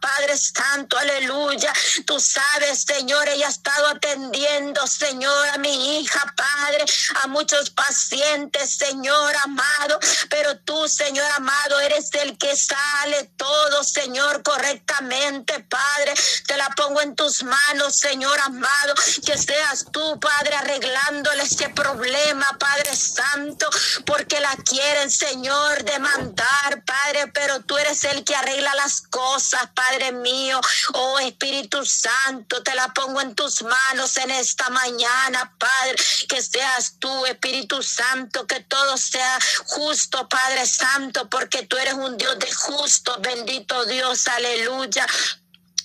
Padre 0.00 0.36
Santo, 0.36 0.96
aleluya. 0.98 1.72
Tú 2.06 2.20
sabes, 2.20 2.84
Señor, 2.86 3.28
ella 3.28 3.46
ha 3.46 3.50
estado 3.50 3.88
atendiendo, 3.88 4.86
Señor, 4.86 5.48
a 5.48 5.58
mi 5.58 6.00
hija, 6.00 6.34
Padre, 6.36 6.84
a 7.22 7.26
muchos 7.26 7.70
pacientes, 7.70 8.76
Señor 8.76 9.34
amado. 9.44 9.98
Pero 10.28 10.58
tú, 10.60 10.88
Señor 10.88 11.30
amado, 11.36 11.80
eres 11.80 12.12
el 12.14 12.38
que 12.38 12.56
sale 12.56 13.30
todo, 13.36 13.82
Señor, 13.82 14.42
correctamente, 14.42 15.60
Padre. 15.60 16.14
Te 16.46 16.56
la 16.56 16.68
pongo 16.70 17.00
en 17.00 17.14
tus 17.14 17.42
manos, 17.42 17.96
Señor 17.96 18.38
amado. 18.40 18.94
Que 19.24 19.36
seas 19.36 19.86
tú, 19.90 20.20
Padre, 20.20 20.54
arreglándole 20.56 21.42
este 21.42 21.68
problema, 21.70 22.46
Padre 22.58 22.94
Santo, 22.94 23.68
porque 24.06 24.40
la 24.40 24.54
quieren, 24.64 25.10
Señor, 25.10 25.84
demandar, 25.84 26.84
Padre, 26.84 27.28
pero 27.32 27.60
tú 27.60 27.76
eres 27.78 28.04
el 28.04 28.24
que 28.24 28.36
arregla 28.36 28.74
las 28.74 29.02
cosas. 29.02 29.39
Padre 29.74 30.12
mío. 30.12 30.60
Oh 30.94 31.18
Espíritu 31.18 31.84
Santo, 31.84 32.62
te 32.62 32.74
la 32.74 32.92
pongo 32.92 33.20
en 33.20 33.34
tus 33.34 33.62
manos 33.62 34.16
en 34.16 34.30
esta 34.30 34.68
mañana, 34.70 35.54
Padre. 35.58 35.96
Que 36.28 36.42
seas 36.42 36.96
tú, 36.98 37.26
Espíritu 37.26 37.82
Santo, 37.82 38.46
que 38.46 38.60
todo 38.60 38.96
sea 38.96 39.38
justo, 39.66 40.28
Padre 40.28 40.66
Santo, 40.66 41.28
porque 41.28 41.62
tú 41.62 41.76
eres 41.76 41.94
un 41.94 42.16
Dios 42.16 42.38
de 42.38 42.52
justo. 42.52 43.16
Bendito 43.20 43.84
Dios, 43.86 44.28
aleluya. 44.28 45.06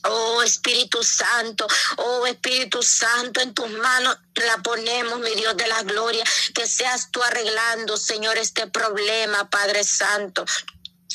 Oh 0.07 0.43
Espíritu 0.43 1.01
Santo, 1.03 1.65
oh 1.97 2.27
Espíritu 2.27 2.83
Santo, 2.83 3.41
en 3.41 3.55
tus 3.55 3.69
manos 3.71 4.15
la 4.35 4.57
ponemos, 4.61 5.19
mi 5.19 5.33
Dios 5.33 5.57
de 5.57 5.67
la 5.67 5.81
gloria, 5.81 6.23
que 6.53 6.67
seas 6.67 7.09
tú 7.09 7.23
arreglando, 7.23 7.97
Señor, 7.97 8.37
este 8.37 8.67
problema, 8.67 9.49
Padre 9.49 9.83
Santo. 9.83 10.45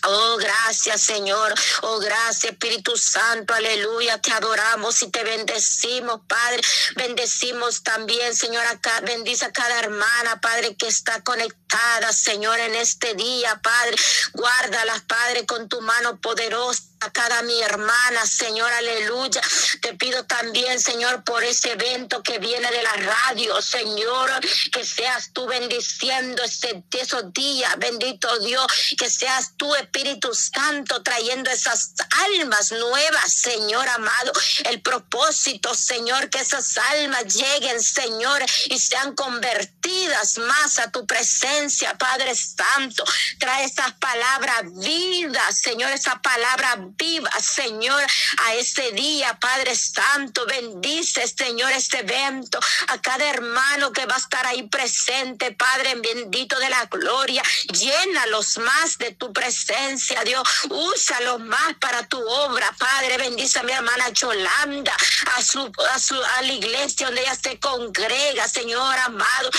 Oh, 0.05 0.37
gracias 0.39 1.03
Señor. 1.03 1.55
Oh, 1.83 1.99
gracias 1.99 2.53
Espíritu 2.53 2.97
Santo. 2.97 3.55
Aleluya. 3.55 4.21
Te 4.21 4.33
adoramos 4.33 5.03
y 5.03 5.11
te 5.11 5.23
bendecimos, 5.23 6.21
Padre. 6.27 6.63
Bendecimos 6.97 7.83
también, 7.83 8.35
Señor, 8.35 8.65
acá. 8.67 9.01
Bendice 9.01 9.45
a 9.45 9.53
cada 9.53 9.79
hermana, 9.79 10.41
Padre, 10.41 10.77
que 10.77 10.89
está 10.89 11.23
conectada, 11.23 12.13
Señor, 12.13 12.59
en 12.61 12.75
este 12.75 13.15
día, 13.15 13.61
Padre. 13.63 13.97
Guárdalas, 14.33 15.03
Padre, 15.03 15.47
con 15.47 15.69
tu 15.69 15.81
mano 15.81 16.21
poderosa 16.21 16.90
a 17.01 17.11
cada 17.11 17.43
mi 17.43 17.61
hermana, 17.63 18.27
Señor, 18.27 18.71
aleluya. 18.71 19.41
Te 19.81 19.95
pido 19.95 20.25
también, 20.27 20.79
Señor, 20.79 21.25
por 21.25 21.43
ese 21.43 21.73
evento 21.73 22.23
que 22.23 22.39
viene 22.39 22.71
de 22.71 22.83
la 22.83 22.93
radio, 22.93 23.61
Señor, 23.63 24.31
que 24.71 24.85
seas 24.85 25.33
tú 25.33 25.47
bendiciendo 25.47 26.43
ese, 26.43 26.85
esos 26.99 27.33
días, 27.33 27.75
bendito 27.79 28.39
Dios, 28.41 28.67
que 28.99 29.09
seas 29.09 29.53
tú, 29.57 29.75
Espíritu 29.77 30.35
Santo, 30.35 31.03
trayendo 31.03 31.51
esas 31.51 31.95
almas 32.35 32.71
nuevas, 32.73 33.33
Señor 33.33 33.89
amado. 33.89 34.33
El 34.65 34.83
propósito, 34.83 35.75
Señor, 35.75 36.29
que 36.29 36.41
esas 36.41 36.77
almas 36.77 37.35
lleguen, 37.35 37.83
Señor, 37.83 38.45
y 38.67 38.79
sean 38.79 39.15
convertidas 39.15 40.37
más 40.39 40.79
a 40.79 40.91
tu 40.91 41.07
presencia, 41.07 41.97
Padre 41.97 42.35
Santo. 42.35 43.05
Trae 43.39 43.65
esas 43.65 43.93
palabras 43.95 44.65
vidas, 44.75 45.59
Señor, 45.59 45.91
esa 45.93 46.21
palabra 46.21 46.90
viva, 46.97 47.31
Señor, 47.41 48.03
a 48.39 48.55
ese 48.55 48.93
día, 48.93 49.39
Padre 49.41 49.75
Santo. 49.75 50.47
Bendice, 50.47 51.27
Señor, 51.27 51.73
este 51.73 52.01
evento, 52.01 52.59
a 52.89 53.01
cada 53.01 53.29
hermano 53.29 53.93
que 53.93 54.07
va 54.07 54.15
a 54.15 54.19
estar 54.19 54.47
ahí 54.47 54.65
presente, 54.65 55.53
Padre 55.53 55.95
bendito 55.97 56.59
de 56.59 56.71
la 56.71 56.85
gloria. 56.87 57.43
Llénalos 57.73 58.59
más 58.59 58.99
de 58.99 59.13
tu 59.13 59.33
presencia, 59.33 60.23
Dios. 60.25 60.49
Úsalos 60.69 61.41
más 61.41 61.75
para 61.81 62.07
tu 62.07 62.19
obra, 62.19 62.71
Padre. 62.79 63.19
Bendice 63.19 63.59
a 63.59 63.63
mi 63.63 63.73
hermana 63.73 64.13
Cholanda, 64.13 64.95
a 65.37 65.43
su, 65.43 65.71
a 65.93 65.99
su, 65.99 66.15
a 66.15 66.43
la 66.43 66.53
iglesia 66.53 67.07
donde 67.07 67.23
ella 67.23 67.35
se 67.35 67.59
congrega, 67.59 68.49
Señor 68.49 68.99
amado. 68.99 69.51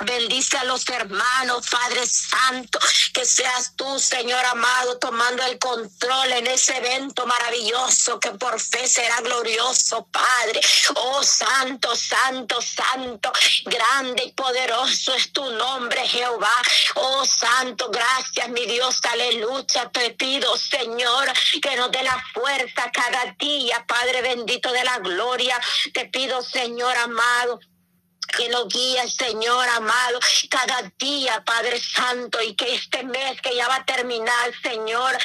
Bendice 0.00 0.58
a 0.58 0.64
los 0.64 0.88
hermanos, 0.88 1.66
Padre 1.70 2.04
Santo, 2.06 2.80
que 3.12 3.24
seas 3.24 3.74
tú, 3.76 3.98
Señor 4.00 4.44
amado, 4.46 4.98
tomando 4.98 5.44
el 5.44 5.58
control 5.58 6.32
en 6.32 6.48
ese 6.48 6.76
evento 6.76 7.26
maravilloso 7.26 8.18
que 8.18 8.32
por 8.32 8.60
fe 8.60 8.88
será 8.88 9.20
glorioso, 9.20 10.06
Padre. 10.10 10.60
Oh, 10.96 11.22
Santo, 11.22 11.94
Santo, 11.94 12.60
Santo, 12.60 13.32
grande 13.64 14.24
y 14.24 14.32
poderoso 14.32 15.14
es 15.14 15.32
tu 15.32 15.48
nombre, 15.52 16.06
Jehová. 16.08 16.54
Oh, 16.96 17.24
Santo, 17.24 17.88
gracias, 17.90 18.48
mi 18.48 18.66
Dios, 18.66 18.98
aleluya. 19.10 19.90
Te 19.92 20.10
pido, 20.10 20.56
Señor, 20.56 21.32
que 21.62 21.76
nos 21.76 21.92
dé 21.92 22.02
la 22.02 22.22
fuerza 22.32 22.90
cada 22.92 23.34
día, 23.38 23.84
Padre 23.86 24.22
bendito 24.22 24.72
de 24.72 24.82
la 24.82 24.98
gloria. 24.98 25.60
Te 25.92 26.06
pido, 26.06 26.42
Señor 26.42 26.96
amado 26.96 27.60
que 28.36 28.48
lo 28.48 28.66
guíe, 28.66 29.08
Señor 29.10 29.68
amado, 29.68 30.18
cada 30.50 30.82
día, 30.98 31.42
Padre 31.44 31.80
Santo, 31.80 32.40
y 32.42 32.54
que 32.54 32.74
este 32.74 33.02
mes 33.04 33.40
que 33.40 33.54
ya 33.54 33.68
va 33.68 33.76
a 33.76 33.84
terminar, 33.84 34.52
Señor, 34.62 35.16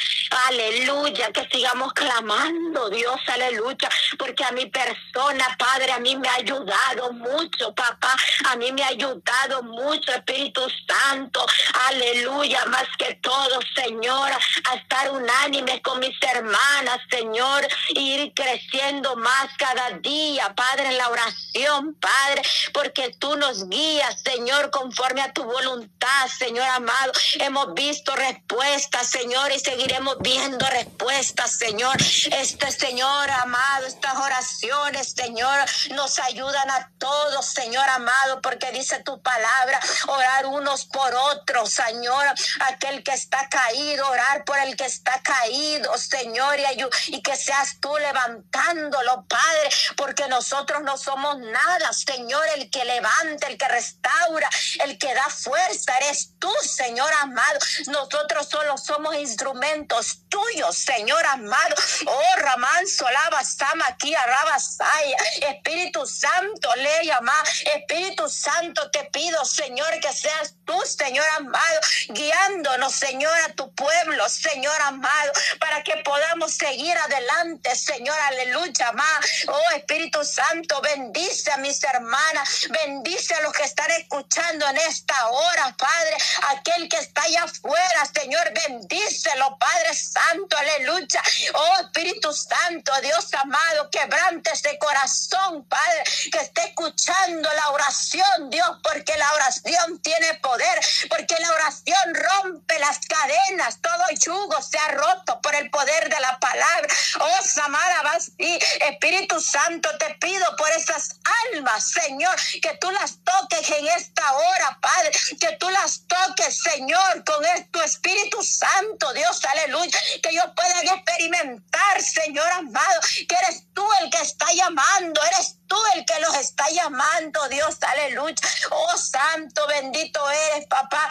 aleluya, 0.48 1.32
que 1.32 1.48
sigamos 1.50 1.92
clamando, 1.92 2.88
Dios, 2.90 3.20
aleluya, 3.26 3.88
porque 4.18 4.44
a 4.44 4.52
mi 4.52 4.66
persona, 4.66 5.56
Padre, 5.58 5.92
a 5.92 5.98
mí 5.98 6.16
me 6.16 6.28
ha 6.28 6.34
ayudado 6.34 7.12
mucho, 7.12 7.74
papá, 7.74 8.14
a 8.48 8.56
mí 8.56 8.72
me 8.72 8.82
ha 8.82 8.88
ayudado 8.88 9.62
mucho, 9.62 10.12
Espíritu 10.12 10.62
Santo, 10.86 11.44
aleluya, 11.88 12.64
más 12.66 12.86
que 12.98 13.14
todo, 13.14 13.60
Señor, 13.74 14.30
a 14.70 14.74
estar 14.76 15.10
unánime 15.10 15.82
con 15.82 15.98
mis 15.98 16.16
hermanas, 16.22 16.98
Señor, 17.10 17.66
ir 17.88 18.32
creciendo 18.34 19.16
más 19.16 19.48
cada 19.58 19.90
día, 19.98 20.54
Padre, 20.54 20.88
en 20.88 20.98
la 20.98 21.08
oración, 21.08 21.94
Padre, 21.94 22.42
porque 22.72 22.99
que 23.00 23.14
tú 23.14 23.34
nos 23.36 23.66
guías, 23.70 24.20
Señor, 24.22 24.70
conforme 24.70 25.22
a 25.22 25.32
tu 25.32 25.42
voluntad, 25.42 26.26
Señor 26.38 26.66
amado. 26.68 27.12
Hemos 27.38 27.72
visto 27.72 28.14
respuestas, 28.14 29.08
Señor, 29.08 29.50
y 29.52 29.58
seguiremos 29.58 30.18
viendo 30.20 30.66
respuestas, 30.66 31.56
Señor. 31.56 31.96
Este, 32.30 32.70
Señor 32.70 33.30
amado, 33.30 33.86
estas 33.86 34.16
oraciones, 34.16 35.14
Señor, 35.16 35.60
nos 35.92 36.18
ayudan 36.18 36.70
a 36.70 36.90
todos, 36.98 37.46
Señor 37.46 37.88
amado, 37.88 38.42
porque 38.42 38.70
dice 38.70 39.02
tu 39.02 39.22
palabra, 39.22 39.80
orar 40.08 40.44
unos 40.44 40.84
por 40.84 41.14
otros, 41.14 41.70
Señor. 41.70 42.26
Aquel 42.68 43.02
que 43.02 43.12
está 43.12 43.48
caído, 43.48 44.06
orar 44.10 44.44
por 44.44 44.58
el 44.58 44.76
que 44.76 44.84
está 44.84 45.22
caído, 45.22 45.96
Señor, 45.96 46.58
y, 46.58 47.16
y 47.16 47.22
que 47.22 47.34
seas 47.34 47.78
tú 47.80 47.96
levantándolo, 47.96 49.24
Padre, 49.26 49.70
porque 49.96 50.28
nosotros 50.28 50.82
no 50.82 50.98
somos 50.98 51.38
nada, 51.38 51.94
Señor, 51.94 52.44
el 52.56 52.70
que 52.70 52.89
levanta, 52.90 53.46
el 53.46 53.56
que 53.56 53.68
restaura, 53.68 54.48
el 54.84 54.98
que 54.98 55.14
da 55.14 55.28
fuerza. 55.28 55.96
Eres 55.98 56.32
tú, 56.38 56.52
Señor 56.62 57.12
amado. 57.20 57.58
Nosotros 57.86 58.48
solo 58.48 58.76
somos 58.78 59.14
instrumentos 59.16 60.22
tuyos, 60.28 60.76
Señor 60.76 61.24
amado. 61.26 61.74
Oh, 62.06 62.36
Ramán, 62.38 62.86
Solaba, 62.86 63.44
Sama, 63.44 63.86
aquí, 63.88 64.14
Saya. 64.58 65.16
Espíritu 65.52 66.06
Santo, 66.06 66.68
le 66.76 67.06
llama. 67.06 67.34
Espíritu 67.74 68.28
Santo, 68.28 68.90
te 68.90 69.04
pido, 69.12 69.44
Señor, 69.44 70.00
que 70.00 70.12
seas 70.12 70.54
tú, 70.64 70.78
Señor 70.82 71.26
amado, 71.36 71.80
guiándonos, 72.08 72.94
Señor, 72.94 73.36
a 73.40 73.52
tu 73.54 73.72
pueblo, 73.74 74.28
Señor 74.28 74.80
amado, 74.82 75.32
para 75.58 75.82
que 75.82 75.96
podamos 75.98 76.52
seguir 76.54 76.96
adelante, 76.96 77.74
Señor, 77.76 78.18
aleluya, 78.18 78.88
amado. 78.88 79.20
Oh, 79.48 79.76
Espíritu 79.76 80.24
Santo, 80.24 80.80
bendice 80.80 81.50
a 81.52 81.56
mis 81.58 81.82
hermanas, 81.82 82.68
bendice 82.86 83.34
a 83.34 83.40
los 83.42 83.52
que 83.52 83.64
están 83.64 83.90
escuchando 83.92 84.66
en 84.68 84.78
esta 84.78 85.28
hora, 85.28 85.74
Padre. 85.76 86.16
Aquel 86.48 86.88
que 86.88 86.96
está 86.98 87.22
allá 87.22 87.44
afuera, 87.44 88.06
Señor, 88.14 88.52
bendícelo, 88.66 89.58
Padre 89.58 89.94
Santo, 89.94 90.56
aleluya. 90.56 91.22
Oh 91.54 91.80
Espíritu 91.80 92.32
Santo, 92.32 92.92
Dios 93.02 93.32
amado, 93.34 93.90
quebrante 93.90 94.50
ese 94.52 94.78
corazón, 94.78 95.64
Padre, 95.64 96.04
que 96.32 96.38
esté 96.38 96.68
escuchando 96.68 97.48
la 97.54 97.70
oración, 97.70 98.50
Dios, 98.50 98.70
porque 98.82 99.16
la 99.16 99.32
oración 99.34 100.00
tiene 100.00 100.34
poder, 100.34 100.80
porque 101.08 101.36
la 101.40 101.52
oración 101.52 102.14
rompe 102.14 102.69
las 102.80 102.98
cadenas, 103.06 103.80
todo 103.80 104.02
yugo 104.18 104.60
se 104.62 104.78
ha 104.78 104.88
roto 104.88 105.40
por 105.40 105.54
el 105.54 105.70
poder 105.70 106.08
de 106.08 106.20
la 106.20 106.38
palabra. 106.40 106.88
Oh, 107.20 107.44
Samara, 107.44 108.02
vas 108.02 108.32
y 108.38 108.58
Espíritu 108.80 109.40
Santo, 109.40 109.88
te 109.98 110.14
pido 110.14 110.56
por 110.56 110.70
esas 110.70 111.16
almas, 111.52 111.90
Señor, 111.90 112.34
que 112.62 112.76
tú 112.80 112.90
las 112.90 113.18
toques 113.22 113.70
en 113.70 113.86
esta 113.88 114.32
hora, 114.32 114.78
Padre, 114.80 115.10
que 115.40 115.56
tú 115.58 115.68
las 115.70 116.06
toques, 116.06 116.58
Señor, 116.62 117.24
con 117.24 117.44
tu 117.70 117.80
Espíritu 117.80 118.42
Santo, 118.42 119.12
Dios, 119.12 119.44
aleluya, 119.44 119.98
que 120.22 120.30
ellos 120.30 120.50
puedan 120.56 120.88
experimentar, 120.88 122.02
Señor 122.02 122.50
amado, 122.52 123.00
que 123.28 123.36
eres 123.44 123.64
tú 123.74 123.86
el 124.00 124.10
que 124.10 124.20
está 124.20 124.46
llamando, 124.54 125.22
eres 125.24 125.56
tú 125.66 125.76
el 125.94 126.04
que 126.04 126.20
los 126.20 126.34
está 126.36 126.68
llamando, 126.70 127.48
Dios, 127.48 127.76
aleluya. 127.82 128.34
Oh, 128.70 128.96
Santo, 128.96 129.66
bendito 129.66 130.28
eres, 130.30 130.66
papá. 130.66 131.10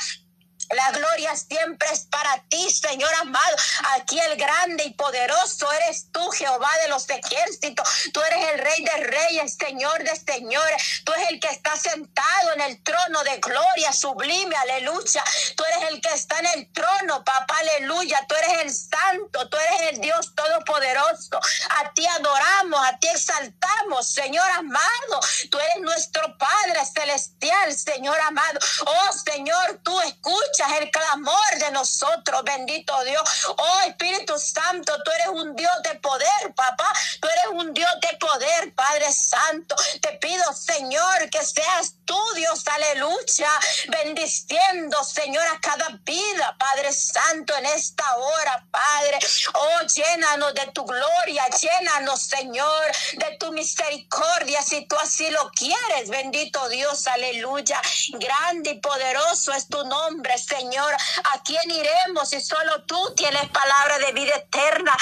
La 0.72 0.92
gloria 0.92 1.36
siempre 1.36 1.88
es 1.92 2.02
para 2.12 2.44
ti, 2.48 2.70
Señor 2.70 3.12
amado. 3.16 3.56
Aquí 3.96 4.20
el 4.20 4.36
grande 4.38 4.84
y 4.84 4.94
poderoso 4.94 5.72
eres 5.72 6.12
tú, 6.12 6.30
Jehová 6.32 6.70
de 6.84 6.90
los 6.90 7.10
ejércitos. 7.10 7.88
Tú 8.14 8.22
eres 8.22 8.54
el 8.54 8.60
rey 8.60 8.84
de 8.84 8.98
reyes, 9.06 9.56
Señor 9.56 10.04
de 10.04 10.16
señores. 10.16 11.02
Tú 11.04 11.14
eres 11.14 11.30
el 11.30 11.40
que 11.40 11.48
está 11.48 11.76
sentado 11.76 12.54
en 12.54 12.62
el 12.62 12.84
trono 12.84 13.24
de 13.24 13.38
gloria 13.38 13.92
sublime, 13.94 14.56
aleluya. 14.56 15.24
Tú 15.56 15.64
eres 15.66 15.90
el 15.90 16.02
que 16.02 16.10
está 16.10 16.40
en 16.40 16.46
el 16.46 16.72
trono, 16.72 17.24
papá, 17.24 17.58
aleluya. 17.60 18.26
Tú 18.28 18.36
eres 18.36 18.62
el 18.62 18.74
santo, 18.74 19.50
tú 19.50 19.58
eres 19.58 19.94
el 19.94 20.02
Dios 20.02 20.36
todopoderoso. 20.60 21.40
A 21.82 21.94
ti 21.94 22.06
adoramos, 22.06 22.80
a 22.88 22.98
ti 22.98 23.08
exaltamos, 23.08 24.08
Señor 24.08 24.50
amado. 24.52 25.20
Tú 25.50 25.60
eres 25.60 25.82
nuestro 25.82 26.38
Padre 26.38 26.86
celestial, 26.86 27.76
Señor 27.76 28.20
amado. 28.22 28.60
Oh, 28.86 29.14
Señor, 29.14 29.80
tú 29.84 30.00
escuchas 30.02 30.72
el 30.80 30.92
clamor 30.92 31.56
de 31.60 31.72
nosotros, 31.72 32.44
bendito 32.44 33.04
Dios. 33.04 33.24
Oh 33.58 33.80
Espíritu 33.88 34.38
Santo, 34.40 34.94
tú 35.04 35.12
eres 35.12 35.28
un 35.28 35.56
Dios 35.56 35.72
de 35.84 35.96
poder, 35.96 36.54
papá. 36.56 36.92
Tú 37.22 37.28
eres 37.28 37.46
un 37.52 37.74
Dios 37.74 37.92
de 38.02 38.18
poder, 38.18 38.74
Padre 38.76 39.12
Santo. 39.12 39.76
Te 40.02 40.14
pido, 40.14 40.54
Señor, 40.54 41.30
que 41.30 41.44
seas 41.44 41.94
tú, 42.06 42.20
Dios, 42.36 42.64
aleluya, 42.68 43.50
bendiciendo, 43.90 45.04
Señor, 45.04 45.46
a 45.48 45.60
cada 45.60 45.90
vida, 46.04 46.56
Padre 46.58 46.92
Santo, 46.94 47.56
en 47.58 47.66
esta 47.68 48.16
hora, 48.18 48.66
Padre. 48.72 49.20
Oh, 49.54 49.82
llénanos 49.82 50.49
de 50.54 50.68
tu 50.74 50.86
gloria, 50.86 51.44
llénanos, 51.62 52.22
Señor, 52.22 52.86
de 53.18 53.38
tu 53.38 53.52
misericordia, 53.52 54.62
si 54.62 54.86
tú 54.86 54.96
así 55.02 55.30
lo 55.32 55.50
quieres, 55.52 56.10
bendito 56.10 56.68
Dios, 56.70 57.08
aleluya. 57.08 57.82
Grande 58.14 58.72
y 58.72 58.80
poderoso 58.80 59.54
es 59.54 59.68
tu 59.68 59.84
nombre, 59.86 60.38
Señor. 60.38 60.94
¿A 61.34 61.44
quién 61.44 61.70
iremos 61.70 62.30
si 62.30 62.42
solo 62.42 62.84
tú 62.84 63.14
tienes 63.16 63.48
palabra 63.50 64.00
de 64.00 64.12
vida 64.14 64.36
eterna? 64.36 64.98